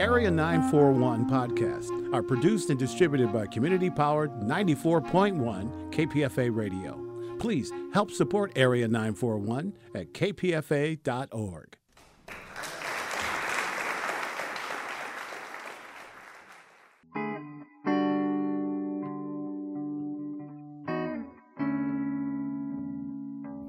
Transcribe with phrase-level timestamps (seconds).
[0.00, 7.36] Area 941 podcasts are produced and distributed by community powered 94.1 KPFA Radio.
[7.40, 11.76] Please help support Area 941 at kpfa.org.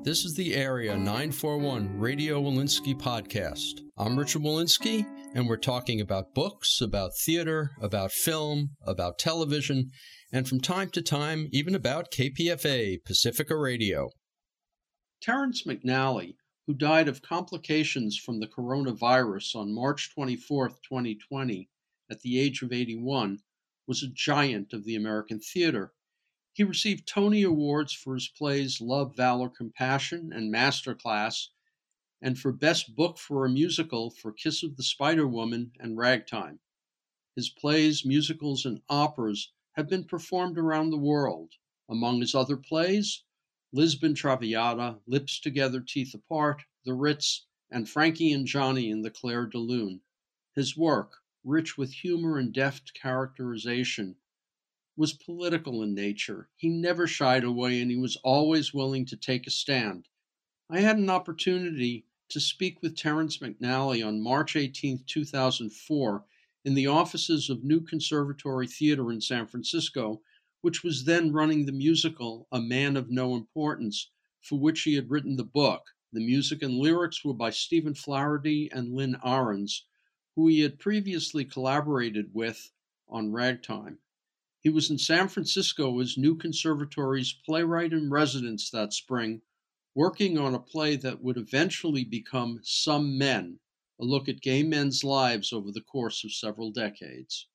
[0.04, 3.82] This is the Area 941 Radio Wolinsky podcast.
[3.98, 9.92] I'm Richard Wolinsky, and we're talking about books, about theater, about film, about television,
[10.32, 14.10] and from time to time, even about KPFA, Pacifica Radio.
[15.22, 21.70] Terrence McNally, who died of complications from the coronavirus on March 24, 2020,
[22.10, 23.40] at the age of 81,
[23.88, 25.94] was a giant of the American theater.
[26.54, 31.50] He received Tony Awards for his plays Love, Valor, Compassion and Masterclass,
[32.22, 36.60] and for Best Book for a Musical for Kiss of the Spider Woman and Ragtime.
[37.36, 41.54] His plays, musicals, and operas have been performed around the world.
[41.88, 43.24] Among his other plays,
[43.72, 49.46] Lisbon Traviata, Lips Together, Teeth Apart, The Ritz, and Frankie and Johnny in the Clair
[49.46, 50.02] de Lune.
[50.56, 54.18] His work, rich with humor and deft characterization,
[54.98, 56.50] was political in nature.
[56.58, 60.10] He never shied away and he was always willing to take a stand.
[60.70, 66.26] I had an opportunity to speak with Terrence McNally on March 18, 2004,
[66.64, 70.22] in the offices of New Conservatory Theater in San Francisco,
[70.62, 75.10] which was then running the musical A Man of No Importance, for which he had
[75.10, 75.84] written the book.
[76.12, 79.86] The music and lyrics were by Stephen Flaherty and Lynn Ahrens,
[80.36, 82.72] who he had previously collaborated with
[83.08, 84.00] on Ragtime.
[84.62, 89.42] He was in San Francisco as New Conservatory's playwright in residence that spring,
[90.00, 93.60] working on a play that would eventually become Some Men,
[94.00, 97.48] a look at gay men's lives over the course of several decades.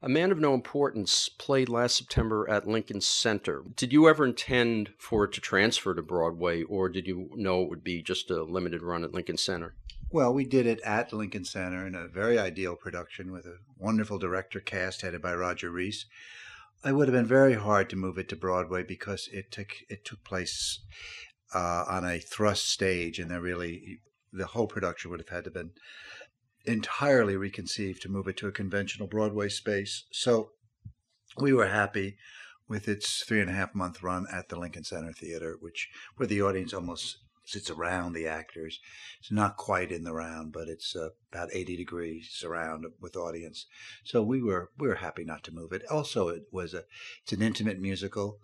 [0.00, 3.62] A Man of No Importance played last September at Lincoln Center.
[3.76, 7.68] Did you ever intend for it to transfer to Broadway, or did you know it
[7.68, 9.74] would be just a limited run at Lincoln Center?
[10.10, 14.18] Well, we did it at Lincoln Center in a very ideal production with a wonderful
[14.18, 16.06] director cast headed by Roger Rees.
[16.82, 20.02] It would have been very hard to move it to Broadway because it took it
[20.06, 20.80] took place
[21.54, 24.00] uh, on a thrust stage, and there really
[24.32, 25.72] the whole production would have had to been
[26.64, 30.04] entirely reconceived to move it to a conventional Broadway space.
[30.12, 30.52] So
[31.38, 32.16] we were happy
[32.68, 36.26] with its three and a half month run at the Lincoln Center Theater, which where
[36.26, 38.78] the audience almost sits around the actors.
[39.18, 43.66] It's not quite in the round, but it's uh, about 80 degrees around with audience.
[44.04, 45.82] So we were we were happy not to move it.
[45.90, 46.84] Also, it was a
[47.22, 48.38] it's an intimate musical.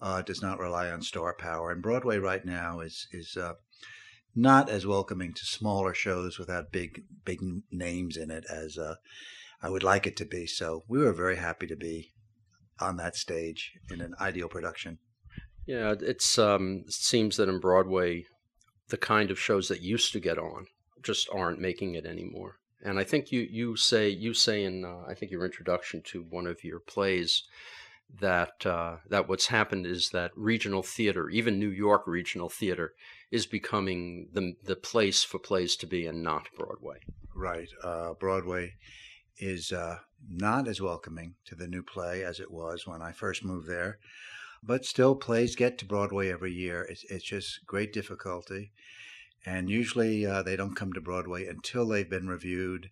[0.00, 3.54] Uh, does not rely on star power, and Broadway right now is is uh,
[4.34, 7.40] not as welcoming to smaller shows without big big
[7.70, 8.96] names in it as uh,
[9.62, 10.46] I would like it to be.
[10.46, 12.12] So we were very happy to be
[12.78, 14.98] on that stage in an ideal production.
[15.66, 18.26] Yeah, it's um, it seems that in Broadway
[18.88, 20.66] the kind of shows that used to get on
[21.02, 22.56] just aren't making it anymore.
[22.84, 26.26] And I think you you say you say in uh, I think your introduction to
[26.28, 27.44] one of your plays
[28.20, 32.94] that uh, that what's happened is that regional theater, even New York regional theater,
[33.30, 37.00] is becoming the the place for plays to be, and not Broadway.
[37.34, 38.74] Right, uh, Broadway
[39.38, 39.98] is uh,
[40.30, 43.98] not as welcoming to the new play as it was when I first moved there
[44.66, 46.82] but still plays get to Broadway every year.
[46.82, 48.72] It's, it's just great difficulty.
[49.44, 52.90] And usually uh, they don't come to Broadway until they've been reviewed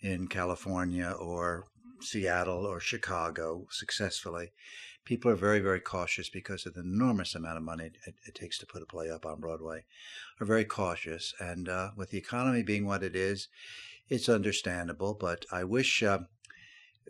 [0.00, 1.66] in California or
[2.00, 4.52] Seattle or Chicago successfully.
[5.04, 8.58] People are very, very cautious because of the enormous amount of money it, it takes
[8.58, 9.84] to put a play up on Broadway.
[10.40, 13.48] Are very cautious, and uh, with the economy being what it is,
[14.08, 15.14] it's understandable.
[15.14, 16.20] But I wish uh,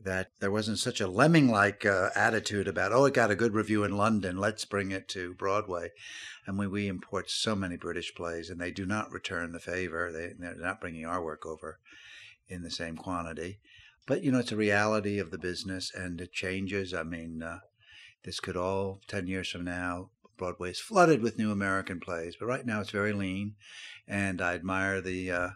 [0.04, 3.54] that there wasn't such a lemming like uh, attitude about, oh, it got a good
[3.54, 5.90] review in London, let's bring it to Broadway.
[6.46, 10.12] And we, we import so many British plays, and they do not return the favor.
[10.12, 11.78] They, they're not bringing our work over
[12.48, 13.58] in the same quantity.
[14.06, 16.94] But, you know, it's a reality of the business, and it changes.
[16.94, 17.58] I mean, uh,
[18.24, 22.36] this could all, 10 years from now, Broadway is flooded with new American plays.
[22.38, 23.54] But right now it's very lean,
[24.06, 25.48] and I admire the uh,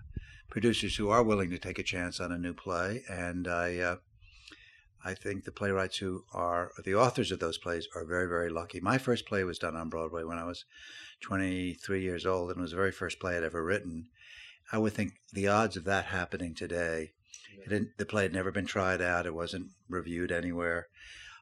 [0.48, 3.02] producers who are willing to take a chance on a new play.
[3.08, 3.96] And I uh,
[5.04, 8.80] I think the playwrights who are the authors of those plays are very, very lucky.
[8.80, 10.64] My first play was done on Broadway when I was
[11.22, 14.08] 23 years old, and it was the very first play I'd ever written.
[14.72, 17.12] I would think the odds of that happening today,
[17.66, 20.88] the play had never been tried out, it wasn't reviewed anywhere.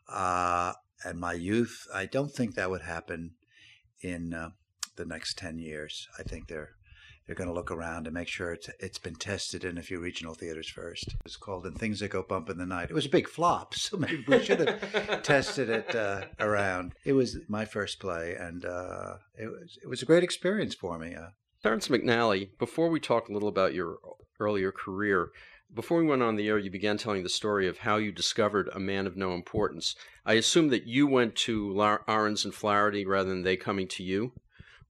[0.08, 0.72] Uh,
[1.04, 3.32] and my youth, I don't think that would happen
[4.00, 4.50] in uh,
[4.96, 6.08] the next 10 years.
[6.18, 6.70] I think they're
[7.28, 10.00] they're going to look around and make sure it's it's been tested in a few
[10.00, 11.14] regional theaters first.
[11.26, 13.74] It's called "And Things That Go Bump in the Night." It was a big flop,
[13.74, 16.94] so maybe we should have tested it uh, around.
[17.04, 20.98] It was my first play, and uh, it was it was a great experience for
[20.98, 21.14] me.
[21.14, 21.28] Uh,
[21.62, 23.98] Terrence McNally, before we talk a little about your
[24.40, 25.28] earlier career,
[25.74, 28.68] before we went on the air, you began telling the story of how you discovered
[28.72, 29.94] a man of no importance.
[30.24, 31.78] I assume that you went to
[32.08, 34.32] Ahrens and Flaherty rather than they coming to you,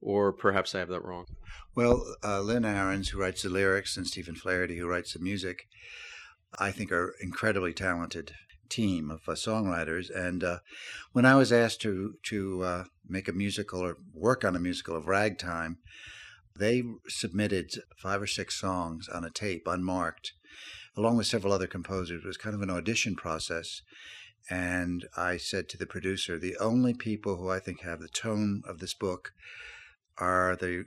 [0.01, 1.25] or perhaps I have that wrong.
[1.75, 5.67] Well, uh, Lynn Ahrens, who writes the lyrics, and Stephen Flaherty, who writes the music,
[6.57, 8.33] I think are incredibly talented
[8.69, 10.09] team of uh, songwriters.
[10.13, 10.59] And uh,
[11.11, 14.95] when I was asked to to uh, make a musical or work on a musical
[14.95, 15.77] of Ragtime,
[16.55, 20.33] they submitted five or six songs on a tape, unmarked,
[20.99, 22.23] along with several other composers.
[22.23, 23.81] It was kind of an audition process.
[24.49, 28.63] And I said to the producer, the only people who I think have the tone
[28.67, 29.31] of this book
[30.17, 30.85] are the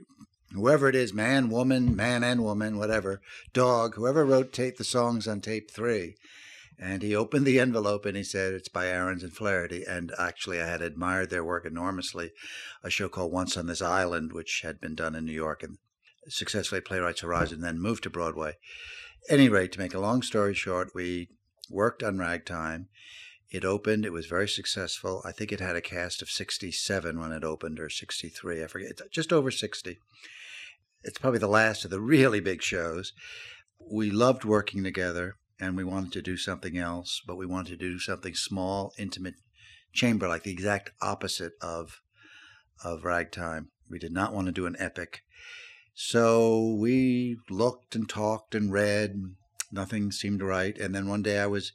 [0.51, 3.21] whoever it is, man, woman, man and woman, whatever,
[3.53, 6.15] dog, whoever wrote tape the songs on tape three.
[6.77, 9.83] And he opened the envelope and he said, It's by Ahrens and Flaherty.
[9.83, 12.31] And actually, I had admired their work enormously.
[12.83, 15.77] A show called Once on This Island, which had been done in New York and
[16.27, 18.57] successfully Playwrights Horizon, then moved to Broadway.
[19.29, 21.29] Any rate, to make a long story short, we
[21.69, 22.89] worked on Ragtime.
[23.49, 24.05] It opened.
[24.05, 25.21] It was very successful.
[25.23, 28.63] I think it had a cast of 67 when it opened, or 63.
[28.63, 28.91] I forget.
[28.91, 29.97] It's Just over 60.
[31.03, 33.13] It's probably the last of the really big shows.
[33.79, 37.89] We loved working together and we wanted to do something else, but we wanted to
[37.89, 39.35] do something small, intimate,
[39.93, 42.01] chamber like, the exact opposite of
[42.83, 43.69] of ragtime.
[43.89, 45.21] We did not want to do an epic.
[45.93, 49.35] So we looked and talked and read.
[49.71, 50.77] Nothing seemed right.
[50.77, 51.71] And then one day I was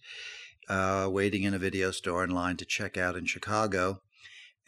[0.69, 4.00] uh, waiting in a video store in line to check out in Chicago.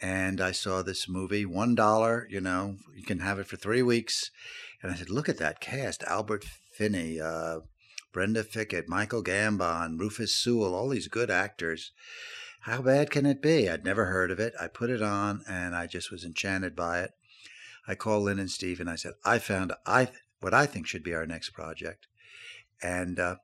[0.01, 3.83] And I saw this movie, one dollar, you know, you can have it for three
[3.83, 4.31] weeks.
[4.81, 6.43] And I said, look at that cast Albert
[6.73, 7.59] Finney, uh,
[8.11, 11.91] Brenda Fricker, Michael Gambon, Rufus Sewell, all these good actors.
[12.61, 13.69] How bad can it be?
[13.69, 14.53] I'd never heard of it.
[14.59, 17.11] I put it on and I just was enchanted by it.
[17.87, 21.03] I called Lynn and Steve and I said, I found I what I think should
[21.03, 22.07] be our next project.
[22.81, 23.35] And uh,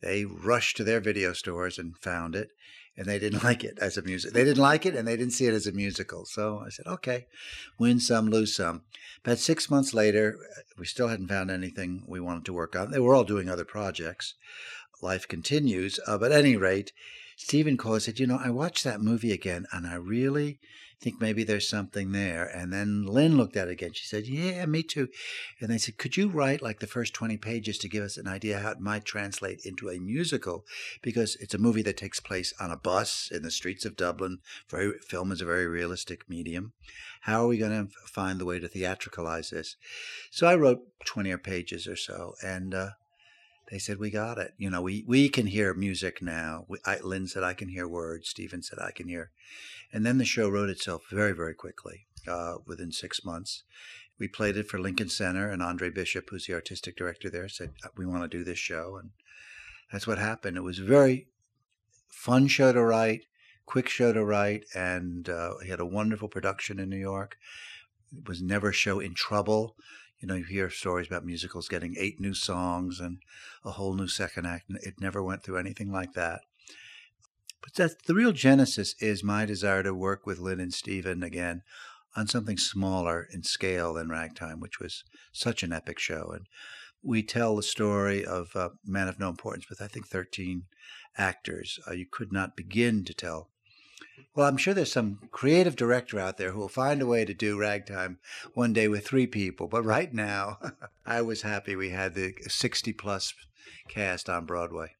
[0.00, 2.50] they rushed to their video stores and found it
[2.96, 4.32] and they didn't like it as a music.
[4.32, 6.24] They didn't like it, and they didn't see it as a musical.
[6.24, 7.26] So I said, okay,
[7.78, 8.82] win some, lose some.
[9.24, 10.36] About six months later,
[10.78, 12.90] we still hadn't found anything we wanted to work on.
[12.90, 14.34] They were all doing other projects.
[15.02, 15.98] Life continues.
[16.06, 16.92] Uh, but at any rate,
[17.36, 20.58] Stephen and said, you know, I watched that movie again, and I really
[21.04, 22.44] think maybe there's something there.
[22.44, 23.92] And then Lynn looked at it again.
[23.92, 25.08] She said, Yeah, me too.
[25.60, 28.26] And they said, Could you write like the first 20 pages to give us an
[28.26, 30.64] idea how it might translate into a musical?
[31.02, 34.38] Because it's a movie that takes place on a bus in the streets of Dublin.
[34.68, 36.72] Very, film is a very realistic medium.
[37.22, 39.76] How are we going to find the way to theatricalize this?
[40.30, 42.34] So I wrote 20 pages or so.
[42.42, 42.90] And, uh,
[43.74, 44.54] they said we got it.
[44.56, 46.64] You know, we we can hear music now.
[46.68, 48.28] We, I, Lynn said I can hear words.
[48.28, 49.32] Stephen said I can hear
[49.94, 53.62] and then the show wrote itself very, very quickly uh, within six months.
[54.18, 57.74] We played it for Lincoln Center, and Andre Bishop, who's the artistic director there, said,
[57.84, 58.96] uh, We want to do this show.
[59.00, 59.10] And
[59.92, 60.56] that's what happened.
[60.56, 61.28] It was a very
[62.08, 63.26] fun show to write,
[63.66, 67.36] quick show to write, and uh, he had a wonderful production in New York.
[68.16, 69.76] It was never a show in trouble.
[70.20, 73.18] You know, you hear stories about musicals getting eight new songs and
[73.64, 74.68] a whole new second act.
[74.68, 76.42] and It never went through anything like that.
[77.62, 81.62] But that's the real genesis is my desire to work with Lynn and Stephen again
[82.14, 86.30] on something smaller in scale than Ragtime, which was such an epic show.
[86.34, 86.46] And
[87.02, 90.64] we tell the story of uh, Man of No Importance with, I think, 13
[91.16, 91.78] actors.
[91.88, 93.50] Uh, you could not begin to tell.
[94.34, 97.34] Well, I'm sure there's some creative director out there who will find a way to
[97.34, 98.18] do Ragtime
[98.54, 99.68] one day with three people.
[99.68, 100.58] But right now,
[101.06, 103.34] I was happy we had the 60 plus
[103.88, 104.96] cast on Broadway.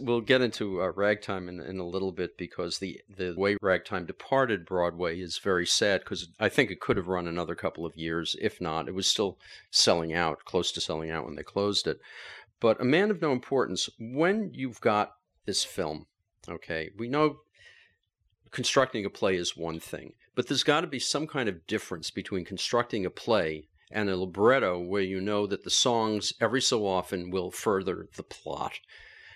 [0.00, 4.06] We'll get into uh, Ragtime in, in a little bit because the, the way Ragtime
[4.06, 7.96] departed Broadway is very sad because I think it could have run another couple of
[7.96, 8.36] years.
[8.40, 9.38] If not, it was still
[9.70, 12.00] selling out, close to selling out when they closed it.
[12.60, 16.06] But A Man of No Importance, when you've got this film,
[16.48, 17.38] okay, we know
[18.54, 22.10] constructing a play is one thing, but there's got to be some kind of difference
[22.10, 26.86] between constructing a play and a libretto where you know that the songs every so
[26.86, 28.78] often will further the plot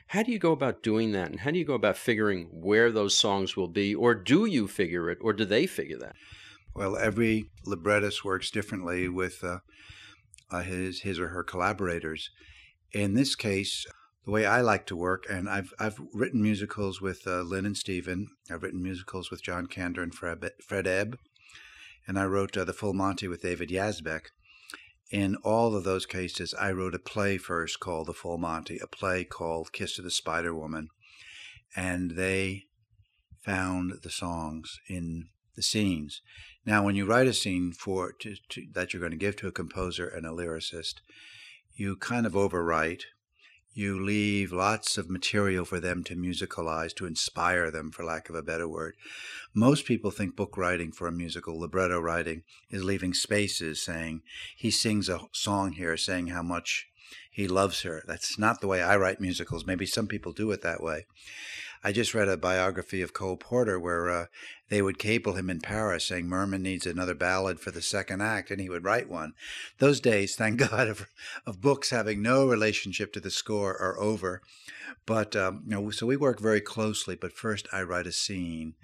[0.09, 1.31] how do you go about doing that?
[1.31, 3.95] And how do you go about figuring where those songs will be?
[3.95, 5.19] Or do you figure it?
[5.21, 6.17] Or do they figure that?
[6.75, 9.59] Well, every librettist works differently with uh,
[10.51, 12.31] uh, his, his or her collaborators.
[12.93, 13.87] In this case,
[14.29, 17.75] the way I like to work, and I've, I've written musicals with uh, Lynn and
[17.75, 21.19] Stephen, I've written musicals with John Kander and Fred, Fred Ebb,
[22.07, 24.27] and I wrote uh, The Full Monty with David Yazbek.
[25.11, 28.87] in all of those cases, I wrote a play first called The Full Monty, a
[28.87, 30.89] play called Kiss of the Spider Woman,
[31.75, 32.65] and they
[33.43, 36.21] found the songs in the scenes.
[36.67, 39.49] Now, when you write a scene for to, to, that you're going to give to
[39.49, 40.97] a composer and a lyricist,
[41.75, 43.05] you kind of overwrite.
[43.79, 48.35] You leave lots of material for them to musicalize, to inspire them, for lack of
[48.35, 48.97] a better word.
[49.55, 54.23] Most people think book writing for a musical, libretto writing, is leaving spaces saying,
[54.57, 56.89] he sings a song here saying how much
[57.31, 58.03] he loves her.
[58.05, 59.65] That's not the way I write musicals.
[59.65, 61.07] Maybe some people do it that way.
[61.83, 64.27] I just read a biography of Cole Porter where uh,
[64.69, 68.51] they would cable him in Paris saying Merman needs another ballad for the second act,
[68.51, 69.35] and he would write one.
[69.79, 71.07] Those days, thank God, of,
[71.47, 74.43] of books having no relationship to the score are over.
[75.07, 77.15] But um, you know, so we work very closely.
[77.15, 78.75] But first, I write a scene,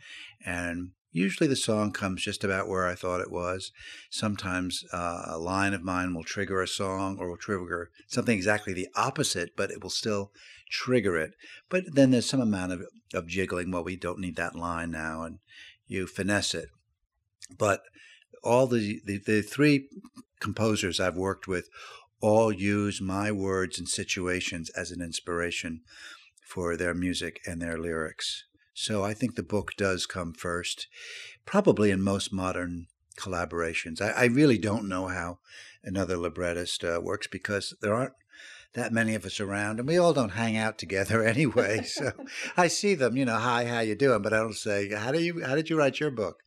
[0.44, 3.70] and Usually the song comes just about where I thought it was.
[4.10, 8.72] Sometimes uh, a line of mine will trigger a song or will trigger something exactly
[8.72, 10.32] the opposite, but it will still
[10.74, 11.34] trigger it.
[11.68, 12.82] But then there's some amount of,
[13.14, 13.70] of jiggling.
[13.70, 15.38] Well, we don't need that line now, and
[15.86, 16.68] you finesse it.
[17.56, 17.82] But
[18.42, 19.88] all the, the, the three
[20.40, 21.68] composers I've worked with
[22.20, 25.82] all use my words and situations as an inspiration
[26.46, 28.44] for their music and their lyrics.
[28.74, 30.88] So I think the book does come first,
[31.46, 34.00] probably in most modern collaborations.
[34.00, 35.38] I, I really don't know how
[35.84, 38.14] another librettist uh, works because there aren't
[38.74, 41.82] that many of us around, and we all don't hang out together anyway.
[41.82, 42.12] So
[42.56, 44.22] I see them, you know, hi, how you doing?
[44.22, 46.42] But I don't say, how do you, how did you write your book?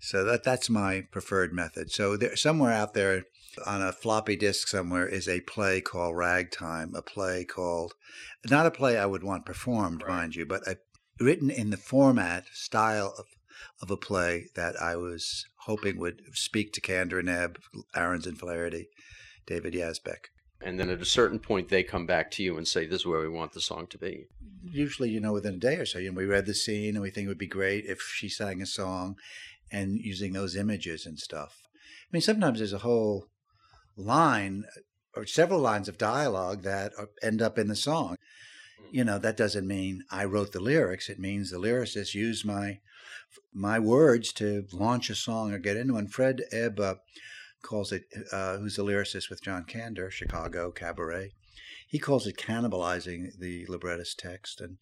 [0.00, 1.92] So that that's my preferred method.
[1.92, 3.24] So there, somewhere out there
[3.66, 7.94] on a floppy disk somewhere is a play called Ragtime, a play called,
[8.48, 10.16] not a play I would want performed, right.
[10.16, 10.78] mind you, but a
[11.20, 13.26] written in the format, style of,
[13.80, 17.58] of a play that I was hoping would speak to Kander and Ebb,
[17.94, 18.88] Ahrens and Flaherty,
[19.46, 20.30] David Yazbek.
[20.64, 23.06] And then at a certain point, they come back to you and say, "This is
[23.06, 24.76] where we want the song to be." Mm-hmm.
[24.76, 27.02] Usually, you know, within a day or so, you know, we read the scene and
[27.02, 29.16] we think it would be great if she sang a song,
[29.70, 31.62] and using those images and stuff.
[31.74, 33.26] I mean, sometimes there's a whole
[33.96, 34.80] line uh,
[35.14, 38.16] or several lines of dialogue that uh, end up in the song
[38.80, 38.86] mm.
[38.90, 41.10] you know that doesn't mean I wrote the lyrics.
[41.10, 42.80] It means the lyricist used my
[43.52, 45.96] my words to launch a song or get into.
[45.96, 46.94] And Fred Ebb uh,
[47.62, 51.32] calls it, uh, who's a lyricist with John Kander, Chicago Cabaret.
[51.86, 54.60] He calls it cannibalizing the librettist text.
[54.60, 54.78] And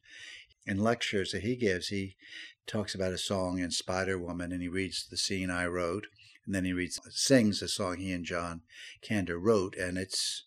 [0.67, 2.17] in lectures that he gives, he
[2.67, 6.07] talks about a song in Spider Woman, and he reads the scene I wrote,
[6.47, 8.63] and then he reads sings a song he and John
[9.03, 10.45] Kander wrote, and it's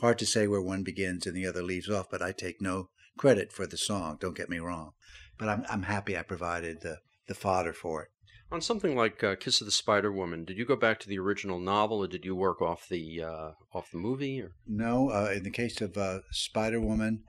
[0.00, 2.88] Hard to say where one begins and the other leaves off, but I take no
[3.16, 4.92] credit for the song, don't get me wrong.
[5.38, 8.08] But I'm, I'm happy I provided the, the fodder for it.
[8.52, 11.18] On something like uh, Kiss of the Spider Woman, did you go back to the
[11.18, 14.40] original novel, or did you work off the uh, off the movie?
[14.40, 14.52] Or?
[14.66, 17.24] No, uh, in the case of uh, Spider Woman,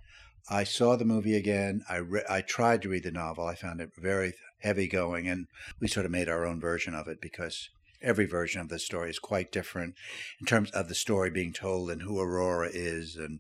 [0.50, 1.84] I saw the movie again.
[1.90, 3.48] I re- I tried to read the novel.
[3.48, 5.48] I found it very heavy going, and
[5.80, 7.70] we sort of made our own version of it because
[8.02, 9.96] every version of the story is quite different
[10.40, 13.16] in terms of the story being told and who Aurora is.
[13.16, 13.40] And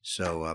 [0.00, 0.54] so uh,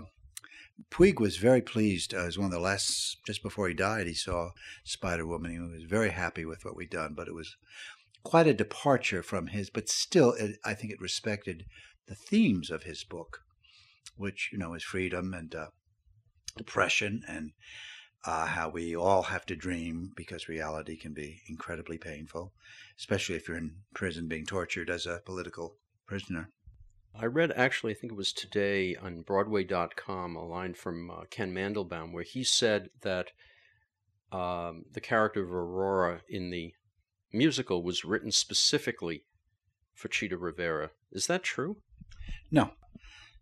[0.90, 2.14] Puig was very pleased.
[2.14, 4.50] Uh, as one of the last, just before he died, he saw
[4.84, 5.52] Spider Woman.
[5.52, 7.56] He was very happy with what we'd done, but it was
[8.22, 11.66] quite a departure from his, but still, it, I think it respected
[12.06, 13.40] the themes of his book,
[14.16, 15.66] which, you know, is freedom and uh,
[16.58, 17.52] oppression and
[18.24, 22.52] uh, how we all have to dream because reality can be incredibly painful,
[22.98, 25.76] especially if you're in prison being tortured as a political
[26.06, 26.50] prisoner.
[27.14, 31.54] I read actually, I think it was today on Broadway.com, a line from uh, Ken
[31.54, 33.28] Mandelbaum where he said that
[34.32, 36.72] um, the character of Aurora in the
[37.32, 39.24] musical was written specifically
[39.94, 40.90] for Chita Rivera.
[41.12, 41.76] Is that true?
[42.50, 42.70] No.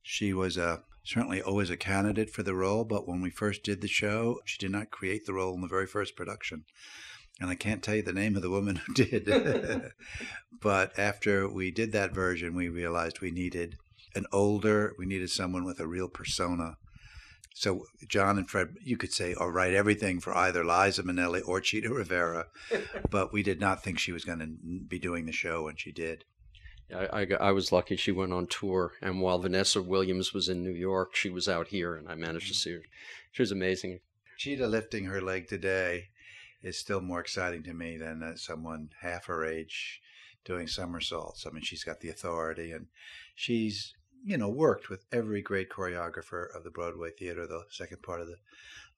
[0.03, 3.81] She was a certainly always a candidate for the role, but when we first did
[3.81, 6.65] the show, she did not create the role in the very first production.
[7.41, 9.93] And I can't tell you the name of the woman who did.
[10.61, 13.77] but after we did that version, we realized we needed
[14.15, 16.77] an older, we needed someone with a real persona.
[17.55, 21.61] So John and Fred, you could say, or write everything for either Liza Minnelli or
[21.61, 22.47] Chita Rivera,
[23.11, 24.47] but we did not think she was going to
[24.87, 26.25] be doing the show, and she did.
[26.95, 30.65] I, I, I, was lucky she went on tour, and while Vanessa Williams was in
[30.65, 32.57] New York, she was out here, and I managed to mm.
[32.57, 32.83] see her.
[33.31, 34.01] She was amazing.
[34.39, 36.09] Cheetah lifting her leg today
[36.63, 40.01] is still more exciting to me than uh, someone half her age
[40.45, 41.47] doing somersaults.
[41.47, 42.87] I mean, she's got the authority, and
[43.35, 48.21] she's you know worked with every great choreographer of the Broadway theater, the second part
[48.21, 48.39] of the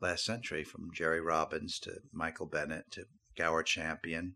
[0.01, 4.35] last century, from Jerry Robbins to Michael Bennett to Gower Champion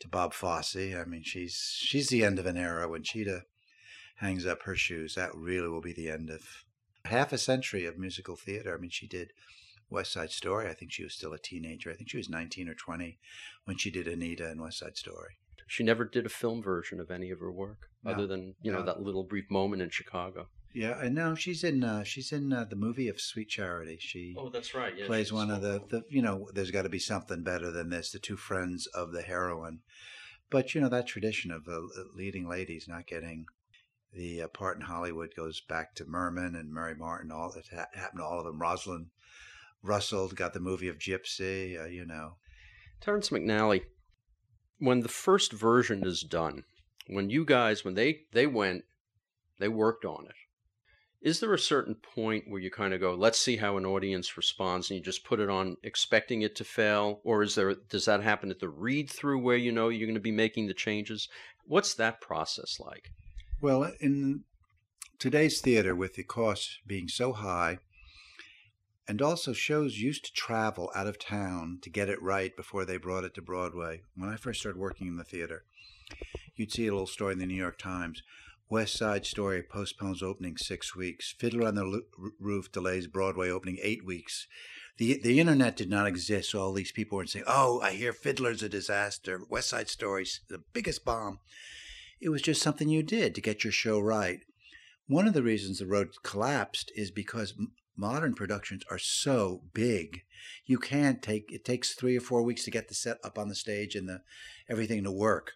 [0.00, 0.76] to Bob Fosse.
[0.76, 3.44] I mean, she's she's the end of an era when Chita
[4.16, 6.64] hangs up her shoes, that really will be the end of
[7.04, 8.74] half a century of musical theater.
[8.74, 9.32] I mean, she did
[9.90, 10.68] West Side Story.
[10.68, 11.90] I think she was still a teenager.
[11.90, 13.18] I think she was 19 or 20
[13.64, 15.38] when she did Anita and West Side Story.
[15.66, 18.70] She never did a film version of any of her work, No, other than you
[18.70, 20.48] know that little brief moment in Chicago.
[20.74, 21.84] Yeah, I know she's in.
[21.84, 23.96] Uh, she's in uh, the movie of Sweet Charity.
[24.00, 24.92] She Oh, that's right.
[24.96, 26.02] Yeah, plays one of the, the.
[26.10, 28.10] You know, there's got to be something better than this.
[28.10, 29.80] The two friends of the heroine,
[30.50, 31.80] but you know that tradition of uh,
[32.14, 33.46] leading ladies not getting
[34.12, 37.30] the uh, part in Hollywood goes back to Merman and Mary Martin.
[37.30, 38.60] All it ha- happened to all of them.
[38.60, 39.06] Rosalind
[39.84, 41.80] Russell got the movie of Gypsy.
[41.80, 42.36] Uh, you know,
[43.00, 43.82] Terrence McNally,
[44.78, 46.64] when the first version is done,
[47.06, 48.84] when you guys, when they they went,
[49.60, 50.34] they worked on it.
[51.20, 54.36] Is there a certain point where you kind of go, let's see how an audience
[54.36, 58.06] responds, and you just put it on expecting it to fail, or is there does
[58.06, 60.74] that happen at the read through where you know you're going to be making the
[60.74, 61.28] changes?
[61.66, 63.10] What's that process like?
[63.60, 64.44] Well, in
[65.18, 67.78] today's theater, with the costs being so high,
[69.06, 72.96] and also shows used to travel out of town to get it right before they
[72.96, 74.02] brought it to Broadway.
[74.16, 75.64] When I first started working in the theater,
[76.56, 78.22] you'd see a little story in the New York Times.
[78.70, 81.34] West Side Story postpones opening six weeks.
[81.38, 84.46] Fiddler on the Lo- Roof delays Broadway opening eight weeks.
[84.96, 88.12] The the internet did not exist, so all these people weren't saying, "Oh, I hear
[88.12, 89.40] Fiddler's a disaster.
[89.50, 91.40] West Side Story's the biggest bomb."
[92.20, 94.40] It was just something you did to get your show right.
[95.06, 97.54] One of the reasons the road collapsed is because
[97.96, 100.22] modern productions are so big.
[100.66, 103.48] You can't take it takes 3 or 4 weeks to get the set up on
[103.48, 104.22] the stage and the
[104.68, 105.52] everything to work.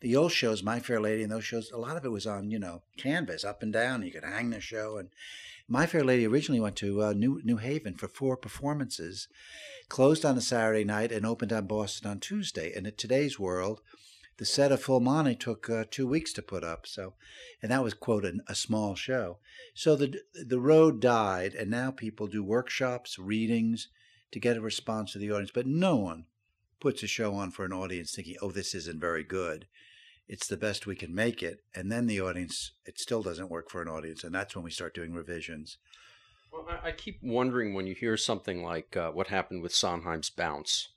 [0.00, 2.50] The old shows, My Fair Lady and those shows, a lot of it was on,
[2.50, 4.02] you know, canvas up and down.
[4.02, 5.10] You could hang the show and
[5.68, 9.28] My Fair Lady originally went to uh, New New Haven for four performances,
[9.88, 12.72] closed on a Saturday night and opened on Boston on Tuesday.
[12.74, 13.80] And in today's world,
[14.38, 16.86] the set of Full Monty took uh, two weeks to put up.
[16.86, 17.14] So,
[17.62, 19.38] and that was quote a, a small show.
[19.74, 23.88] So the the road died, and now people do workshops, readings
[24.30, 25.52] to get a response to the audience.
[25.52, 26.26] But no one
[26.80, 29.66] puts a show on for an audience thinking, "Oh, this isn't very good."
[30.28, 33.70] It's the best we can make it, and then the audience it still doesn't work
[33.70, 35.78] for an audience, and that's when we start doing revisions.
[36.52, 40.88] Well, I, keep wondering when you hear something like uh, what happened with Sondheim's Bounce.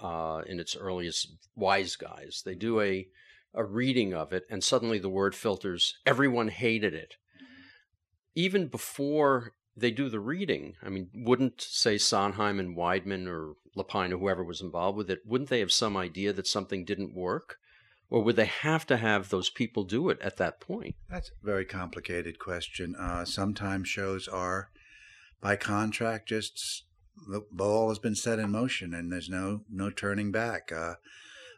[0.00, 2.42] Uh, in its earliest Wise Guys.
[2.44, 3.08] They do a
[3.54, 5.96] a reading of it, and suddenly the word filters.
[6.04, 7.14] Everyone hated it,
[8.34, 10.74] even before they do the reading.
[10.82, 15.20] I mean, wouldn't say Sondheim and Weidman or Lapine or whoever was involved with it?
[15.24, 17.56] Wouldn't they have some idea that something didn't work,
[18.10, 20.94] or would they have to have those people do it at that point?
[21.08, 22.94] That's a very complicated question.
[22.94, 24.70] Uh, sometimes shows are,
[25.40, 26.84] by contract, just
[27.28, 30.70] the ball has been set in motion and there's no no turning back.
[30.72, 30.94] Uh,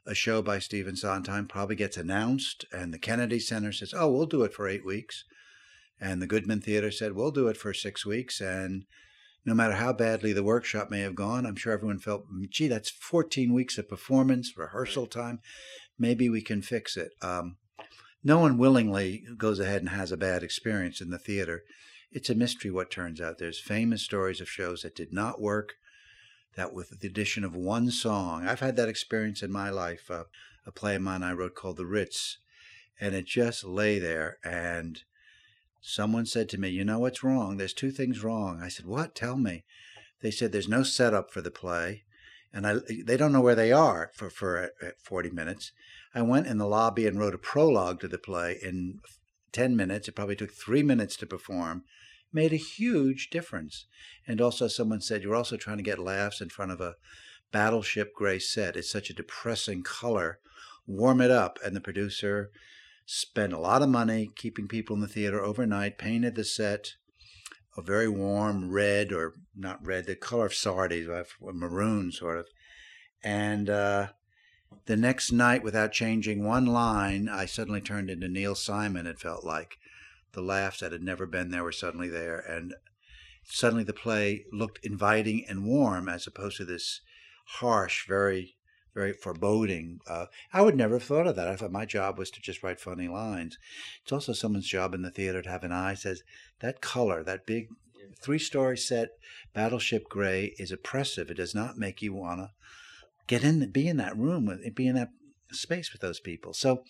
[0.06, 4.26] a show by Stephen Sondheim probably gets announced, and the Kennedy Center says, "Oh, we'll
[4.26, 5.24] do it for eight weeks,"
[6.00, 8.86] and the Goodman Theater said, "We'll do it for six weeks." And
[9.44, 12.88] no matter how badly the workshop may have gone, I'm sure everyone felt, "Gee, that's
[12.88, 15.40] 14 weeks of performance, rehearsal time.
[15.98, 17.58] Maybe we can fix it." Um,
[18.24, 21.64] no one willingly goes ahead and has a bad experience in the theater.
[22.10, 23.38] It's a mystery what turns out.
[23.38, 25.74] There's famous stories of shows that did not work,
[26.56, 30.10] that with the addition of one song, I've had that experience in my life.
[30.10, 30.24] Uh,
[30.66, 32.38] a play of mine I wrote called The Ritz,
[33.00, 34.38] and it just lay there.
[34.42, 35.02] And
[35.82, 37.56] someone said to me, You know what's wrong?
[37.56, 38.60] There's two things wrong.
[38.62, 39.14] I said, What?
[39.14, 39.64] Tell me.
[40.20, 42.04] They said, There's no setup for the play.
[42.52, 45.72] And I, they don't know where they are for, for uh, 40 minutes.
[46.14, 49.00] I went in the lobby and wrote a prologue to the play in
[49.52, 50.08] 10 minutes.
[50.08, 51.84] It probably took three minutes to perform.
[52.32, 53.86] Made a huge difference.
[54.26, 56.96] And also, someone said, You're also trying to get laughs in front of a
[57.52, 58.76] battleship gray set.
[58.76, 60.38] It's such a depressing color.
[60.86, 61.58] Warm it up.
[61.64, 62.50] And the producer
[63.06, 66.94] spent a lot of money keeping people in the theater overnight, painted the set
[67.78, 71.08] a very warm red, or not red, the color of sardines,
[71.40, 72.46] maroon sort of.
[73.22, 74.08] And uh,
[74.86, 79.44] the next night, without changing one line, I suddenly turned into Neil Simon, it felt
[79.44, 79.76] like.
[80.32, 82.38] The laughs that had never been there were suddenly there.
[82.38, 82.74] And
[83.44, 87.00] suddenly the play looked inviting and warm as opposed to this
[87.46, 88.56] harsh, very,
[88.94, 90.00] very foreboding.
[90.06, 91.48] Uh, I would never have thought of that.
[91.48, 93.58] I thought my job was to just write funny lines.
[94.02, 96.22] It's also someone's job in the theater to have an eye says
[96.60, 97.68] that color, that big
[98.20, 99.10] three story set,
[99.54, 101.30] Battleship Gray, is oppressive.
[101.30, 102.50] It does not make you want to
[103.26, 105.10] get in, be in that room, with, be in that
[105.52, 106.52] space with those people.
[106.52, 106.84] So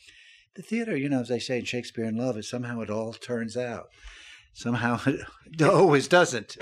[0.55, 3.13] the theater, you know, as they say in Shakespeare in Love, is somehow it all
[3.13, 3.89] turns out.
[4.53, 6.57] somehow it always doesn't.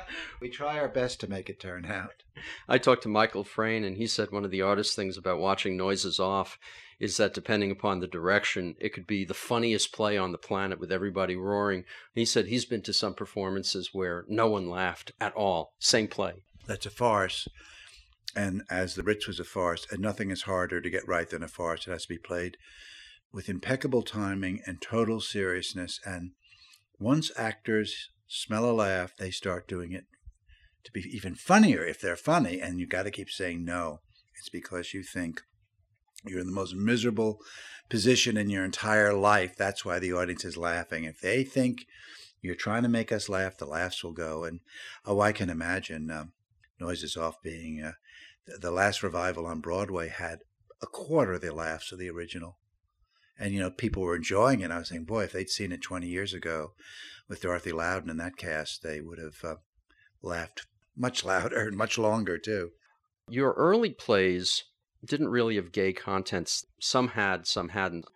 [0.40, 2.22] we try our best to make it turn out.
[2.68, 5.76] I talked to Michael Frayn, and he said one of the hardest things about watching
[5.76, 6.58] Noises Off
[7.00, 10.78] is that depending upon the direction, it could be the funniest play on the planet
[10.78, 11.84] with everybody roaring.
[12.14, 15.72] He said he's been to some performances where no one laughed at all.
[15.78, 16.44] Same play.
[16.66, 17.48] That's a farce.
[18.36, 21.42] And as The Ritz was a farce, and nothing is harder to get right than
[21.42, 22.56] a farce, it has to be played
[23.34, 25.98] with impeccable timing and total seriousness.
[26.06, 26.30] And
[27.00, 30.04] once actors smell a laugh, they start doing it
[30.84, 32.60] to be even funnier if they're funny.
[32.60, 34.00] And you got to keep saying no.
[34.38, 35.42] It's because you think
[36.24, 37.40] you're in the most miserable
[37.88, 39.56] position in your entire life.
[39.56, 41.02] That's why the audience is laughing.
[41.02, 41.86] If they think
[42.40, 44.44] you're trying to make us laugh, the laughs will go.
[44.44, 44.60] And
[45.04, 46.26] oh, I can imagine uh,
[46.78, 47.92] Noises Off being uh,
[48.60, 50.40] the last revival on Broadway had
[50.80, 52.58] a quarter of the laughs of the original.
[53.38, 54.70] And, you know, people were enjoying it.
[54.70, 56.72] I was saying, boy, if they'd seen it 20 years ago
[57.28, 59.56] with Dorothy Loudon and that cast, they would have uh,
[60.22, 60.66] laughed
[60.96, 62.70] much louder and much longer, too.
[63.28, 64.62] Your early plays
[65.04, 66.64] didn't really have gay contents.
[66.80, 68.06] Some had, some hadn't.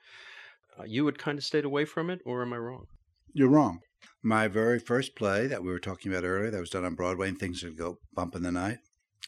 [0.79, 2.87] Uh, you had kind of stayed away from it, or am I wrong?
[3.33, 3.81] You're wrong.
[4.23, 7.29] My very first play that we were talking about earlier, that was done on Broadway,
[7.29, 8.79] and things would go bump in the night,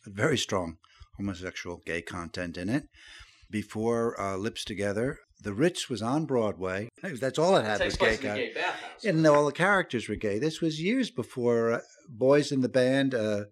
[0.06, 0.76] very strong
[1.16, 2.84] homosexual gay content in it.
[3.50, 6.90] Before uh, Lips Together, The Ritz was on Broadway.
[7.02, 8.52] That's all it had it was gay content.
[9.04, 10.38] And all the characters were gay.
[10.38, 13.44] This was years before uh, Boys in the Band, uh,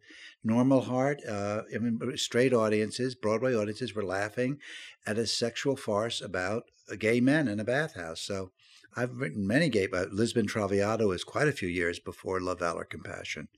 [0.45, 4.59] Normal Heart, uh, I mean, straight audiences, Broadway audiences were laughing
[5.07, 6.65] at a sexual farce about
[6.99, 8.21] gay men in a bathhouse.
[8.21, 8.51] So
[8.97, 12.85] I've written many gay, but Lisbon Traviata is quite a few years before Love, Valor,
[12.85, 13.49] Compassion.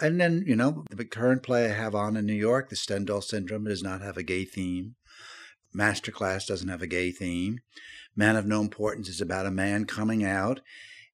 [0.00, 3.22] And then, you know, the current play I have on in New York, The Stendhal
[3.22, 4.94] Syndrome, does not have a gay theme.
[5.74, 7.60] Masterclass doesn't have a gay theme.
[8.14, 10.60] Man of No Importance is about a man coming out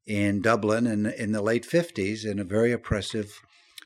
[0.07, 3.40] in Dublin in, in the late 50s in a very oppressive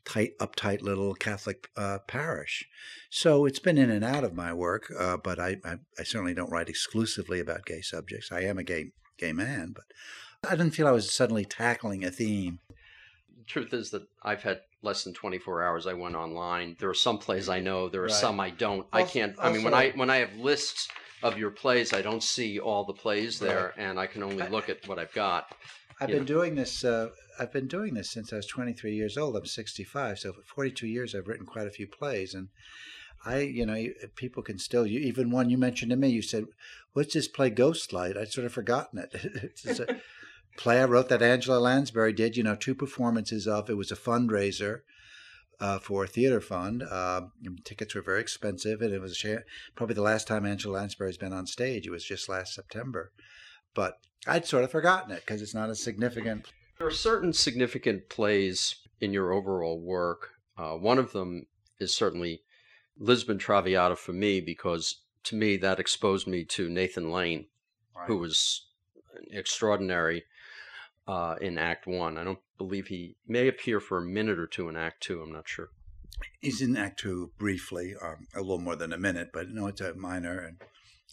[0.05, 2.69] tight, uptight little Catholic uh, parish.
[3.11, 6.35] So it's been in and out of my work, uh, but I, I, I, certainly
[6.35, 8.33] don't write exclusively about gay subjects.
[8.33, 9.85] I am a gay gay man, but
[10.49, 12.61] I didn't feel I was suddenly tackling a theme.
[13.47, 15.87] Truth is that I've had less than 24 hours.
[15.87, 16.77] I went online.
[16.79, 17.89] There are some plays I know.
[17.89, 18.13] There are right.
[18.13, 18.87] some I don't.
[18.93, 19.37] Also, I can't.
[19.39, 20.89] I mean, when I when I have lists
[21.23, 23.89] of your plays, I don't see all the plays there, right.
[23.89, 25.55] and I can only look at what I've got.
[26.01, 26.25] I've been know.
[26.25, 26.85] doing this.
[26.85, 29.37] Uh, I've been doing this since I was 23 years old.
[29.37, 32.49] I'm 65, so for 42 years I've written quite a few plays, and
[33.25, 34.87] I, you know, people can still.
[34.87, 36.47] You, even one you mentioned to me, you said,
[36.93, 39.61] "What's this play, Ghostlight?" I'd sort of forgotten it.
[40.55, 42.37] a play I wrote that Angela Lansbury did.
[42.37, 43.71] You know, two performances of.
[43.71, 44.81] It was a fundraiser.
[45.61, 46.83] Uh, for a theater fund.
[46.83, 47.21] Uh,
[47.63, 49.25] tickets were very expensive, and it was
[49.77, 51.87] probably the last time Angela Lansbury's been on stage.
[51.87, 53.13] It was just last September.
[53.73, 56.51] But I'd sort of forgotten it because it's not as significant.
[56.79, 60.31] There are certain significant plays in your overall work.
[60.59, 61.47] Uh, one of them
[61.79, 62.43] is certainly
[62.99, 67.47] Lisbon Traviata for me because to me that exposed me to Nathan Lane,
[67.97, 68.07] right.
[68.09, 68.67] who was
[69.31, 70.25] extraordinary
[71.07, 72.19] uh, in Act One.
[72.19, 75.21] I don't believe he may appear for a minute or two in Act Two.
[75.23, 75.69] I'm not sure.
[76.41, 79.81] He's in Act Two briefly, um, a little more than a minute, but no, it's
[79.81, 80.61] a minor, and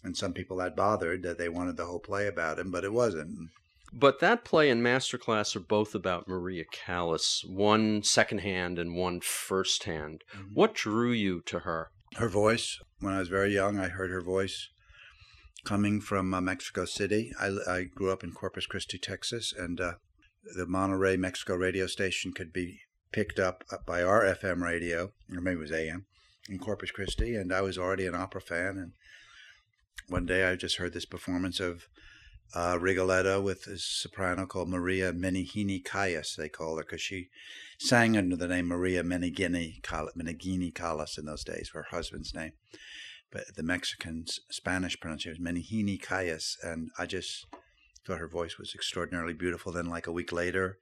[0.02, 2.92] and some people that bothered that they wanted the whole play about him, but it
[2.92, 3.50] wasn't.
[3.92, 10.22] But that play and Masterclass are both about Maria Callas, one secondhand and one firsthand.
[10.32, 10.54] Mm-hmm.
[10.54, 11.90] What drew you to her?
[12.14, 12.78] Her voice.
[13.00, 14.68] When I was very young, I heard her voice
[15.64, 17.32] coming from uh, Mexico City.
[17.38, 19.92] I, I, grew up in Corpus Christi, Texas, and uh,
[20.56, 22.80] the Monterrey, Mexico radio station could be
[23.12, 26.06] picked up uh, by our FM radio, or maybe it was AM,
[26.48, 28.78] in Corpus Christi, and I was already an opera fan.
[28.78, 28.92] And
[30.08, 31.88] one day I just heard this performance of
[32.54, 37.28] uh, Rigoletto with a soprano called Maria Meneghini Callas, they call her, because she
[37.78, 42.52] sang under the name Maria Meneghini, Meneghini Callas in those days, her husband's name.
[43.30, 47.46] But the Mexican Spanish pronunciation was Meneghini Callas, and I just
[48.04, 49.72] thought her voice was extraordinarily beautiful.
[49.72, 50.78] Then, like a week later,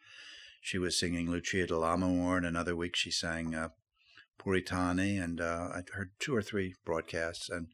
[0.60, 3.68] she was singing Lucia di Lammermoor, and another week she sang uh,
[4.38, 7.68] Puritani, and uh, I heard two or three broadcasts, and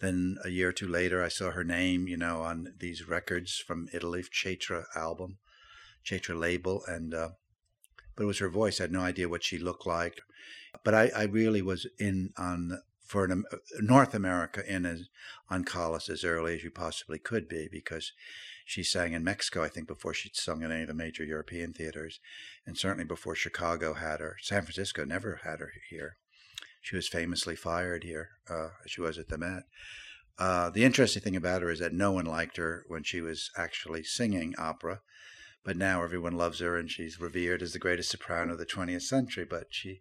[0.00, 3.58] then a year or two later, I saw her name, you know, on these records
[3.58, 5.38] from Italy, Cetra album,
[6.04, 7.30] Cetra label, and uh,
[8.14, 8.80] but it was her voice.
[8.80, 10.20] I had no idea what she looked like,
[10.84, 13.44] but I, I really was in on for an,
[13.80, 15.08] North America in as
[15.50, 18.12] on Callas as early as you possibly could be because
[18.64, 21.74] she sang in Mexico, I think, before she'd sung in any of the major European
[21.74, 22.18] theaters,
[22.66, 24.36] and certainly before Chicago had her.
[24.40, 26.16] San Francisco never had her here.
[26.80, 28.30] She was famously fired here.
[28.48, 29.64] Uh, she was at the Met.
[30.38, 33.50] Uh, the interesting thing about her is that no one liked her when she was
[33.56, 35.00] actually singing opera,
[35.62, 39.02] but now everyone loves her and she's revered as the greatest soprano of the 20th
[39.02, 39.46] century.
[39.48, 40.00] But she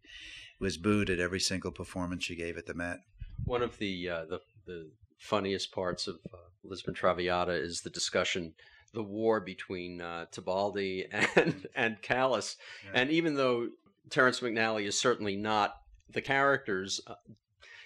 [0.63, 2.99] was booed at every single performance she gave at the Met.
[3.45, 8.54] One of the uh, the, the funniest parts of uh, Lisbon Traviata is the discussion,
[8.93, 13.02] the war between uh, Tebaldi and and Callas, yeah.
[13.02, 13.69] and even though
[14.10, 15.76] Terrence McNally is certainly not
[16.10, 17.15] the characters, uh,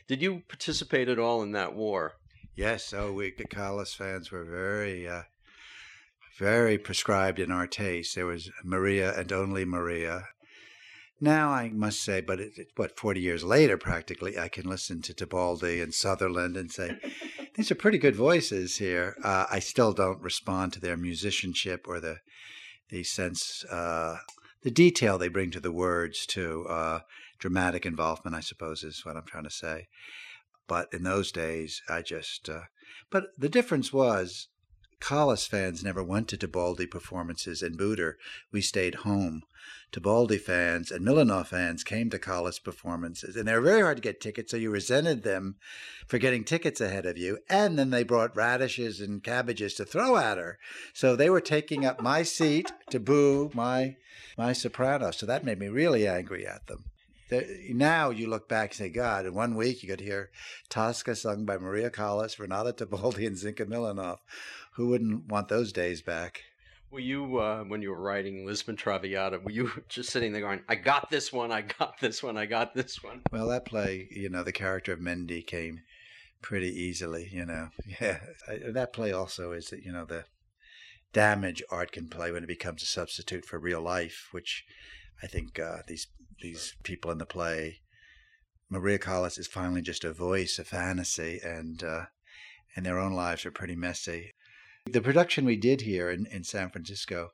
[0.08, 2.14] did you participate at all in that war?
[2.56, 2.94] Yes.
[2.94, 5.24] Oh, we the Callas fans were very uh,
[6.38, 8.16] very prescribed in our taste.
[8.16, 10.28] There was Maria and only Maria.
[11.20, 15.02] Now I must say, but it, it, what forty years later, practically, I can listen
[15.04, 16.98] to Tebaldi and Sutherland and say,
[17.56, 19.16] these are pretty good voices here.
[19.24, 22.18] Uh, I still don't respond to their musicianship or the
[22.90, 24.18] the sense, uh,
[24.62, 27.00] the detail they bring to the words To Uh,
[27.40, 29.88] dramatic involvement, I suppose, is what I'm trying to say.
[30.68, 32.50] But in those days, I just.
[32.50, 32.64] Uh,
[33.10, 34.48] but the difference was
[35.00, 38.18] Callas fans never went to Tebaldi performances in Buder.
[38.52, 39.44] We stayed home.
[39.92, 44.04] Tebaldi fans and Milanov fans came to Callas performances, and they were very hard to
[44.04, 45.56] get tickets, so you resented them
[46.08, 47.40] for getting tickets ahead of you.
[47.50, 50.58] And then they brought radishes and cabbages to throw at her.
[50.94, 53.96] So they were taking up my seat to boo my
[54.38, 55.12] my soprano.
[55.12, 56.86] So that made me really angry at them
[57.70, 60.30] now you look back and say, God, in one week you could hear
[60.70, 64.20] Tosca sung by Maria Callas, Renata Tebaldi, and Zinka Milanov.
[64.78, 66.44] Who wouldn't want those days back?
[66.92, 70.62] Were you, uh, when you were writing Lisbon Traviata, were you just sitting there going,
[70.70, 73.24] I got this one, I got this one, I got this one?
[73.32, 75.82] Well, that play, you know, the character of Mendy came
[76.44, 77.70] pretty easily, you know.
[78.00, 78.20] Yeah.
[78.48, 80.26] I, that play also is that, you know, the
[81.12, 84.64] damage art can play when it becomes a substitute for real life, which
[85.24, 86.06] I think uh, these
[86.40, 87.80] these people in the play.
[88.70, 92.06] Maria Callas is finally just a voice, a fantasy, and uh,
[92.76, 94.34] and their own lives are pretty messy.
[94.92, 97.32] The production we did here in, in San Francisco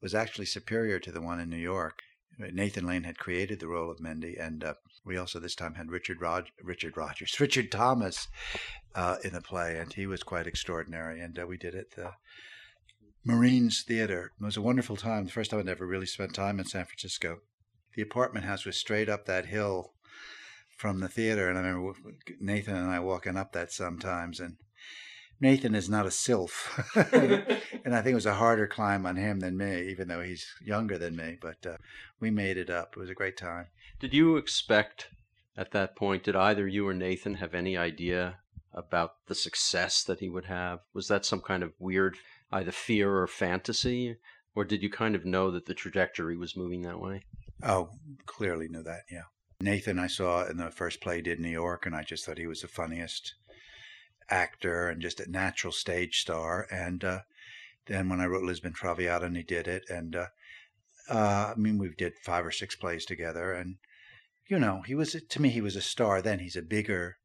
[0.00, 2.00] was actually superior to the one in New York.
[2.38, 4.74] Nathan Lane had created the role of Mendy, and uh,
[5.04, 8.28] we also this time had Richard Rog- Richard Rogers, Richard Thomas
[8.94, 11.20] uh, in the play, and he was quite extraordinary.
[11.20, 12.12] And uh, we did it the
[13.24, 14.32] Marines Theater.
[14.40, 15.26] It was a wonderful time.
[15.26, 17.40] The first time I'd ever really spent time in San Francisco
[17.94, 19.92] the apartment house was straight up that hill
[20.76, 21.98] from the theater, and I remember
[22.40, 24.56] Nathan and I walking up that sometimes, and
[25.40, 29.40] Nathan is not a sylph, and I think it was a harder climb on him
[29.40, 31.38] than me, even though he's younger than me.
[31.40, 31.76] But uh,
[32.20, 32.94] we made it up.
[32.94, 33.68] It was a great time.
[33.98, 35.08] Did you expect
[35.56, 36.24] at that point?
[36.24, 38.38] Did either you or Nathan have any idea
[38.74, 40.80] about the success that he would have?
[40.92, 42.18] Was that some kind of weird
[42.52, 44.16] either fear or fantasy,
[44.54, 47.24] or did you kind of know that the trajectory was moving that way?
[47.62, 47.90] Oh,
[48.26, 49.04] clearly knew that.
[49.10, 49.24] Yeah.
[49.60, 52.46] Nathan, I saw in the first play did New York, and I just thought he
[52.46, 53.34] was the funniest
[54.30, 56.66] actor and just a natural stage star.
[56.70, 57.20] And uh,
[57.86, 60.26] then when I wrote Lisbon Traviata, and he did it, and uh,
[61.08, 63.76] uh, I mean, we've did five or six plays together, and
[64.48, 66.22] you know, he was to me he was a star.
[66.22, 67.18] Then he's a bigger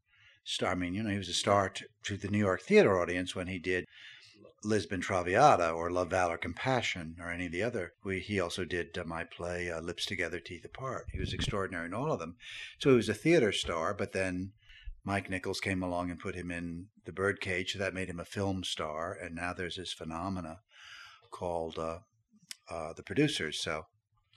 [0.44, 0.72] star.
[0.72, 3.36] I mean, you know, he was a star to, to the New York theater audience
[3.36, 3.86] when he did
[4.64, 7.94] Lisbon Traviata or Love, Valor, Compassion or any of the other.
[8.04, 11.08] We, he also did uh, my play uh, Lips Together, Teeth Apart.
[11.12, 12.36] He was extraordinary in all of them.
[12.80, 14.54] So he was a theater star, but then
[15.06, 17.74] Mike Nichols came along and put him in The Birdcage.
[17.74, 19.14] So that made him a film star.
[19.14, 20.60] And now there's this phenomena
[21.32, 22.00] called uh,
[22.70, 23.60] uh The Producers.
[23.62, 23.86] So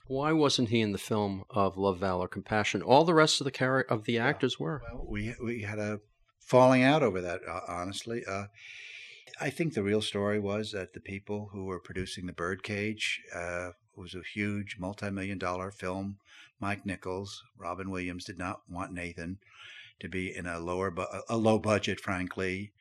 [0.07, 2.83] why wasn't he in the film of Love, Valor, Compassion?
[2.83, 4.83] All the rest of the char- of the actors were.
[4.93, 6.01] Well, we we had a
[6.41, 7.41] falling out over that.
[7.47, 8.45] Uh, honestly, uh,
[9.41, 13.71] I think the real story was that the people who were producing The Birdcage uh,
[13.97, 16.19] was a huge multi million dollar film.
[16.59, 19.39] Mike Nichols, Robin Williams did not want Nathan
[20.01, 22.73] to be in a lower, bu- a low budget, frankly,